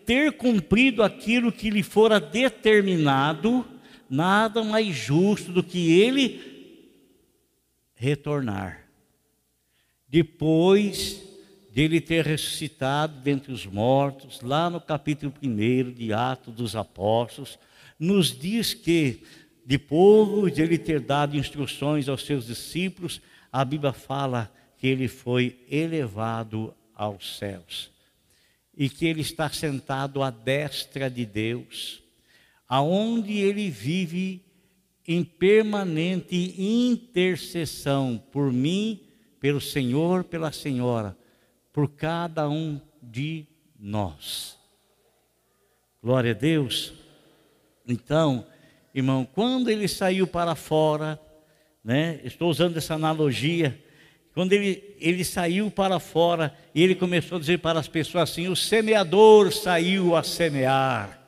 ter 0.06 0.32
cumprido 0.32 1.02
aquilo 1.02 1.50
que 1.50 1.68
lhe 1.68 1.82
fora 1.82 2.20
determinado, 2.20 3.66
nada 4.08 4.62
mais 4.62 4.94
justo 4.94 5.50
do 5.50 5.62
que 5.62 6.00
ele 6.00 6.40
retornar. 7.94 8.86
Depois 10.08 11.22
de 11.72 11.82
ele 11.82 12.00
ter 12.00 12.24
ressuscitado 12.24 13.20
dentre 13.20 13.52
os 13.52 13.66
mortos, 13.66 14.40
lá 14.40 14.70
no 14.70 14.80
capítulo 14.80 15.34
1 15.42 15.92
de 15.92 16.12
Atos 16.12 16.54
dos 16.54 16.76
Apóstolos, 16.76 17.58
nos 17.98 18.28
diz 18.38 18.72
que 18.72 19.22
depois 19.66 20.54
de 20.54 20.62
ele 20.62 20.78
ter 20.78 21.00
dado 21.00 21.36
instruções 21.36 22.08
aos 22.08 22.24
seus 22.24 22.46
discípulos, 22.46 23.20
a 23.50 23.64
Bíblia 23.64 23.92
fala 23.92 24.52
que 24.78 24.86
ele 24.86 25.08
foi 25.08 25.58
elevado 25.68 26.72
aos 26.94 27.36
céus 27.36 27.90
e 28.76 28.88
que 28.88 29.06
ele 29.06 29.22
está 29.22 29.50
sentado 29.50 30.22
à 30.22 30.30
destra 30.30 31.10
de 31.10 31.26
Deus, 31.26 32.00
aonde 32.68 33.32
ele 33.38 33.68
vive 33.68 34.40
em 35.08 35.24
permanente 35.24 36.54
intercessão 36.56 38.22
por 38.30 38.52
mim 38.52 39.00
pelo 39.40 39.60
Senhor, 39.60 40.22
pela 40.22 40.52
Senhora, 40.52 41.16
por 41.72 41.88
cada 41.88 42.48
um 42.48 42.80
de 43.02 43.46
nós. 43.76 44.56
Glória 46.00 46.30
a 46.30 46.34
Deus. 46.34 46.92
Então, 47.84 48.46
irmão, 48.98 49.28
quando 49.30 49.68
ele 49.68 49.86
saiu 49.86 50.26
para 50.26 50.54
fora, 50.54 51.20
né? 51.84 52.18
Estou 52.24 52.50
usando 52.50 52.76
essa 52.76 52.94
analogia. 52.94 53.78
Quando 54.34 54.52
ele, 54.52 54.82
ele 54.98 55.24
saiu 55.24 55.70
para 55.70 56.00
fora 56.00 56.52
e 56.74 56.82
ele 56.82 56.94
começou 56.94 57.36
a 57.36 57.40
dizer 57.40 57.58
para 57.58 57.78
as 57.78 57.88
pessoas 57.88 58.30
assim: 58.30 58.48
o 58.48 58.56
semeador 58.56 59.52
saiu 59.52 60.16
a 60.16 60.22
semear. 60.22 61.20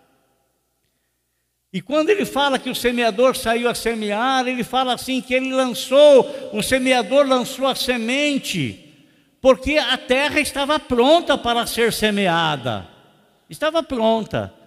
E 1.72 1.82
quando 1.82 2.08
ele 2.08 2.24
fala 2.24 2.58
que 2.58 2.70
o 2.70 2.74
semeador 2.74 3.36
saiu 3.36 3.68
a 3.68 3.74
semear, 3.74 4.48
ele 4.48 4.64
fala 4.64 4.94
assim 4.94 5.20
que 5.20 5.34
ele 5.34 5.52
lançou, 5.52 6.50
o 6.52 6.62
semeador 6.62 7.26
lançou 7.26 7.66
a 7.66 7.74
semente, 7.74 8.94
porque 9.40 9.76
a 9.76 9.98
terra 9.98 10.40
estava 10.40 10.80
pronta 10.80 11.36
para 11.36 11.66
ser 11.66 11.92
semeada. 11.92 12.88
Estava 13.48 13.82
pronta. 13.82 14.57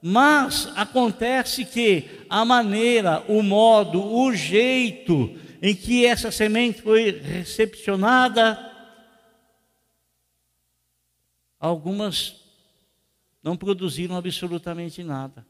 Mas 0.00 0.70
acontece 0.76 1.64
que 1.64 2.24
a 2.30 2.44
maneira, 2.44 3.24
o 3.28 3.42
modo, 3.42 4.02
o 4.02 4.32
jeito 4.32 5.36
em 5.60 5.74
que 5.74 6.06
essa 6.06 6.30
semente 6.30 6.82
foi 6.82 7.10
recepcionada, 7.10 8.58
algumas 11.58 12.36
não 13.42 13.56
produziram 13.56 14.16
absolutamente 14.16 15.02
nada. 15.02 15.44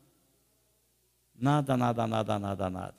Nada, 1.38 1.76
nada, 1.76 2.06
nada, 2.06 2.38
nada, 2.38 2.70
nada. 2.70 2.94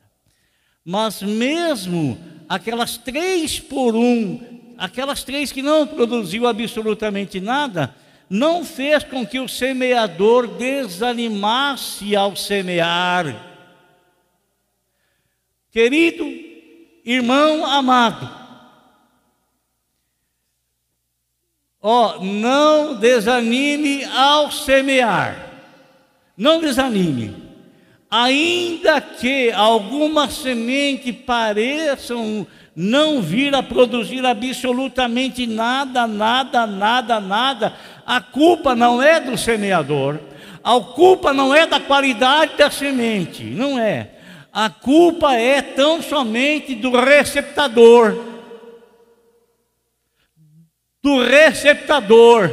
Mas 0.86 1.22
mesmo 1.22 2.18
aquelas 2.48 2.98
três 2.98 3.60
por 3.60 3.96
um, 3.96 4.74
aquelas 4.78 5.24
três 5.24 5.52
que 5.52 5.62
não 5.62 5.86
produziu 5.86 6.48
absolutamente 6.48 7.40
nada, 7.40 7.96
não 8.30 8.63
fez 8.63 9.04
com 9.04 9.26
que 9.26 9.39
o 9.39 9.50
semeador 9.50 10.48
desanimasse 10.48 12.15
ao 12.15 12.36
semear. 12.36 13.48
Querido 15.72 16.26
irmão 17.04 17.65
amado, 17.65 18.30
ó, 21.82 22.20
não 22.20 22.96
desanime 22.96 24.04
ao 24.06 24.52
semear, 24.52 25.54
não 26.38 26.60
desanime, 26.60 27.36
ainda 28.10 29.00
que 29.00 29.52
algumas 29.52 30.34
sementes 30.34 31.15
pareçam 31.26 32.46
não 32.76 33.22
vir 33.22 33.54
a 33.54 33.62
produzir 33.62 34.26
absolutamente 34.26 35.46
nada, 35.46 36.08
nada, 36.08 36.65
nada, 36.65 37.20
nada, 37.20 37.76
a 38.10 38.19
culpa 38.19 38.74
não 38.76 39.00
é 39.00 39.19
do 39.19 39.38
semeador, 39.38 40.17
a 40.63 40.80
culpa 40.80 41.32
não 41.32 41.54
é 41.54 41.67
da 41.67 41.80
qualidade 41.80 42.58
da 42.58 42.72
semente, 42.72 43.43
não 43.43 43.78
é. 43.78 44.10
A 44.52 44.67
culpa 44.67 45.36
é 45.36 45.62
tão 45.62 46.02
somente 46.02 46.74
do 46.74 46.89
receptador. 46.89 48.19
Do 51.04 51.24
receptador, 51.24 52.50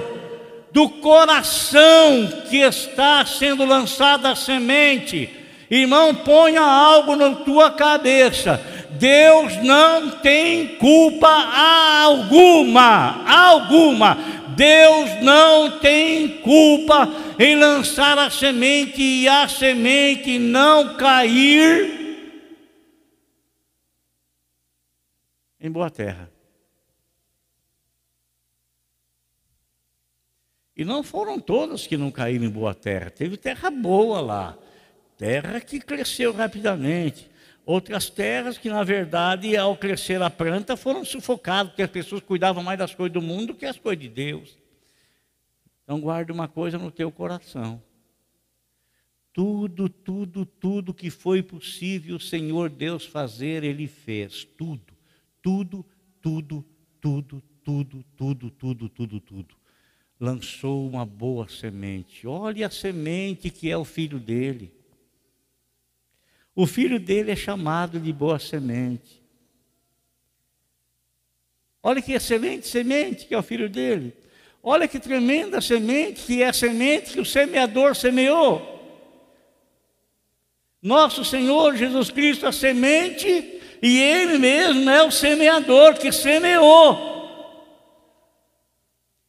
do 0.72 0.90
coração 0.90 2.28
que 2.50 2.58
está 2.58 3.24
sendo 3.24 3.64
lançada 3.64 4.32
a 4.32 4.36
semente. 4.36 5.30
Irmão, 5.70 6.14
ponha 6.14 6.60
algo 6.60 7.16
na 7.16 7.30
tua 7.30 7.70
cabeça. 7.70 8.60
Deus 8.90 9.56
não 9.62 10.10
tem 10.10 10.68
culpa 10.76 11.28
alguma, 11.28 13.24
alguma. 13.26 14.36
Deus 14.56 15.22
não 15.22 15.78
tem 15.78 16.40
culpa 16.40 17.08
em 17.38 17.54
lançar 17.56 18.18
a 18.18 18.30
semente 18.30 19.02
e 19.02 19.28
a 19.28 19.46
semente 19.46 20.38
não 20.38 20.96
cair 20.96 22.06
em 25.60 25.70
boa 25.70 25.90
terra. 25.90 26.32
E 30.76 30.84
não 30.84 31.02
foram 31.02 31.38
todas 31.38 31.86
que 31.86 31.96
não 31.96 32.10
caíram 32.10 32.44
em 32.44 32.50
boa 32.50 32.74
terra, 32.74 33.10
teve 33.10 33.36
terra 33.36 33.70
boa 33.70 34.20
lá, 34.20 34.58
terra 35.16 35.60
que 35.60 35.80
cresceu 35.80 36.32
rapidamente. 36.32 37.30
Outras 37.66 38.08
terras 38.08 38.56
que, 38.56 38.68
na 38.68 38.84
verdade, 38.84 39.56
ao 39.56 39.76
crescer 39.76 40.22
a 40.22 40.30
planta, 40.30 40.76
foram 40.76 41.04
sufocadas, 41.04 41.72
porque 41.72 41.82
as 41.82 41.90
pessoas 41.90 42.22
cuidavam 42.22 42.62
mais 42.62 42.78
das 42.78 42.94
coisas 42.94 43.12
do 43.12 43.20
mundo 43.20 43.48
do 43.48 43.54
que 43.56 43.66
as 43.66 43.76
coisas 43.76 44.00
de 44.00 44.08
Deus. 44.08 44.56
Então, 45.82 46.00
guarde 46.00 46.30
uma 46.30 46.46
coisa 46.46 46.78
no 46.78 46.92
teu 46.92 47.10
coração. 47.10 47.82
Tudo, 49.32 49.88
tudo, 49.88 50.46
tudo 50.46 50.94
que 50.94 51.10
foi 51.10 51.42
possível 51.42 52.16
o 52.16 52.20
Senhor 52.20 52.70
Deus 52.70 53.04
fazer, 53.04 53.64
Ele 53.64 53.88
fez. 53.88 54.44
Tudo, 54.44 54.94
tudo, 55.42 55.84
tudo, 56.22 56.64
tudo, 57.00 57.42
tudo, 57.64 58.04
tudo, 58.16 58.48
tudo, 58.48 58.88
tudo, 58.88 59.20
tudo. 59.20 59.56
Lançou 60.20 60.88
uma 60.88 61.04
boa 61.04 61.48
semente. 61.48 62.28
Olhe 62.28 62.62
a 62.62 62.70
semente 62.70 63.50
que 63.50 63.68
é 63.68 63.76
o 63.76 63.84
filho 63.84 64.20
dele. 64.20 64.75
O 66.56 66.66
filho 66.66 66.98
dele 66.98 67.30
é 67.30 67.36
chamado 67.36 68.00
de 68.00 68.10
boa 68.10 68.38
semente. 68.38 69.22
Olha 71.82 72.00
que 72.00 72.14
excelente 72.14 72.66
semente 72.66 73.26
que 73.26 73.34
é 73.34 73.38
o 73.38 73.42
filho 73.42 73.68
dele. 73.68 74.16
Olha 74.62 74.88
que 74.88 74.98
tremenda 74.98 75.60
semente 75.60 76.22
que 76.22 76.42
é 76.42 76.48
a 76.48 76.52
semente 76.54 77.12
que 77.12 77.20
o 77.20 77.26
semeador 77.26 77.94
semeou. 77.94 78.72
Nosso 80.80 81.26
Senhor 81.26 81.76
Jesus 81.76 82.10
Cristo, 82.10 82.46
a 82.46 82.52
semente, 82.52 83.60
e 83.82 83.98
Ele 84.00 84.38
mesmo 84.38 84.88
é 84.88 85.02
o 85.02 85.10
semeador 85.10 85.94
que 85.98 86.10
semeou. 86.10 87.14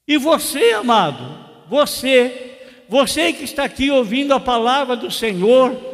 E 0.08 0.18
você, 0.18 0.72
amado, 0.72 1.46
você, 1.68 2.58
você 2.88 3.34
que 3.34 3.44
está 3.44 3.66
aqui 3.66 3.92
ouvindo 3.92 4.34
a 4.34 4.40
palavra 4.40 4.96
do 4.96 5.12
Senhor, 5.12 5.87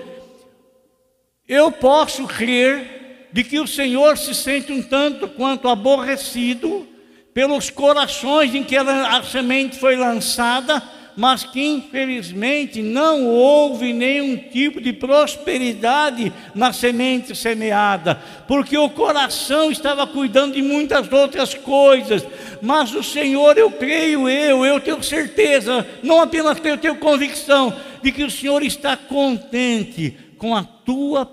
eu 1.47 1.71
posso 1.71 2.25
crer 2.27 3.27
de 3.31 3.43
que 3.43 3.59
o 3.59 3.67
Senhor 3.67 4.17
se 4.17 4.33
sente 4.33 4.71
um 4.71 4.81
tanto 4.81 5.27
quanto 5.27 5.67
aborrecido 5.67 6.87
pelos 7.33 7.69
corações 7.69 8.53
em 8.53 8.63
que 8.63 8.77
a 8.77 9.23
semente 9.23 9.79
foi 9.79 9.95
lançada, 9.95 10.81
mas 11.17 11.43
que 11.43 11.63
infelizmente 11.63 12.81
não 12.81 13.25
houve 13.25 13.91
nenhum 13.91 14.37
tipo 14.37 14.79
de 14.79 14.93
prosperidade 14.93 16.31
na 16.53 16.71
semente 16.71 17.35
semeada, 17.35 18.21
porque 18.47 18.77
o 18.77 18.89
coração 18.89 19.71
estava 19.71 20.05
cuidando 20.07 20.53
de 20.53 20.61
muitas 20.61 21.11
outras 21.11 21.53
coisas, 21.55 22.25
mas 22.61 22.93
o 22.93 23.03
Senhor, 23.03 23.57
eu 23.57 23.71
creio, 23.71 24.29
eu, 24.29 24.65
eu 24.65 24.79
tenho 24.79 25.01
certeza, 25.03 25.85
não 26.01 26.21
apenas 26.21 26.59
tenho, 26.59 26.77
tenho 26.77 26.95
convicção, 26.95 27.75
de 28.01 28.11
que 28.11 28.23
o 28.23 28.31
Senhor 28.31 28.61
está 28.63 28.97
contente 28.97 30.17
com 30.43 30.57
a 30.57 30.63
tua 30.65 31.25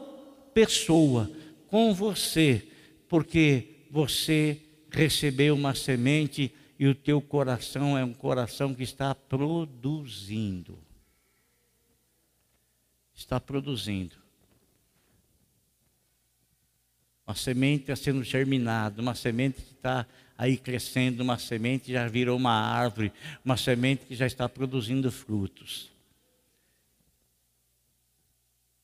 pessoa, 0.55 1.29
com 1.67 1.93
você, 1.93 2.69
porque 3.09 3.89
você 3.91 4.63
recebeu 4.89 5.57
uma 5.57 5.75
semente 5.75 6.55
e 6.79 6.87
o 6.87 6.95
teu 6.95 7.21
coração 7.21 7.99
é 7.99 8.05
um 8.05 8.15
coração 8.15 8.73
que 8.73 8.85
está 8.85 9.13
produzindo. 9.13 10.79
Está 13.13 13.41
produzindo. 13.41 14.15
Uma 17.27 17.35
semente 17.35 17.91
está 17.91 17.97
sendo 17.97 18.23
germinada, 18.23 19.03
uma 19.03 19.17
semente 19.17 19.61
que 19.61 19.73
está 19.73 20.07
aí 20.39 20.57
crescendo, 20.57 21.21
uma 21.25 21.37
semente 21.37 21.87
que 21.87 21.93
já 21.95 22.07
virou 22.07 22.37
uma 22.37 22.55
árvore, 22.55 23.13
uma 23.45 23.57
semente 23.57 24.07
que 24.07 24.15
já 24.15 24.29
está 24.29 24.49
produzindo 24.49 25.11
frutos. 25.11 25.91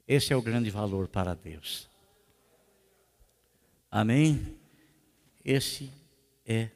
Esse 0.07 0.33
é 0.33 0.37
o 0.37 0.43
grande 0.43 0.71
valor 0.71 1.09
para 1.09 1.35
Deus. 1.35 1.89
Amém? 3.91 4.57
Esse 5.45 5.91
é 6.45 6.71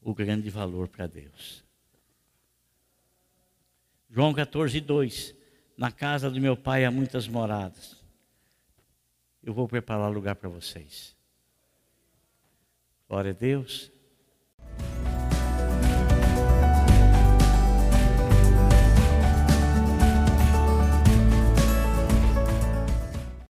o 0.00 0.14
grande 0.14 0.48
valor 0.48 0.88
para 0.88 1.06
Deus. 1.06 1.64
João 4.08 4.32
14, 4.32 4.80
2. 4.80 5.34
Na 5.76 5.92
casa 5.92 6.30
do 6.30 6.40
meu 6.40 6.56
pai 6.56 6.84
há 6.84 6.90
muitas 6.90 7.28
moradas. 7.28 7.96
Eu 9.42 9.52
vou 9.52 9.68
preparar 9.68 10.10
lugar 10.10 10.34
para 10.34 10.48
vocês. 10.48 11.14
Glória 13.08 13.30
a 13.30 13.34
Deus. 13.34 13.92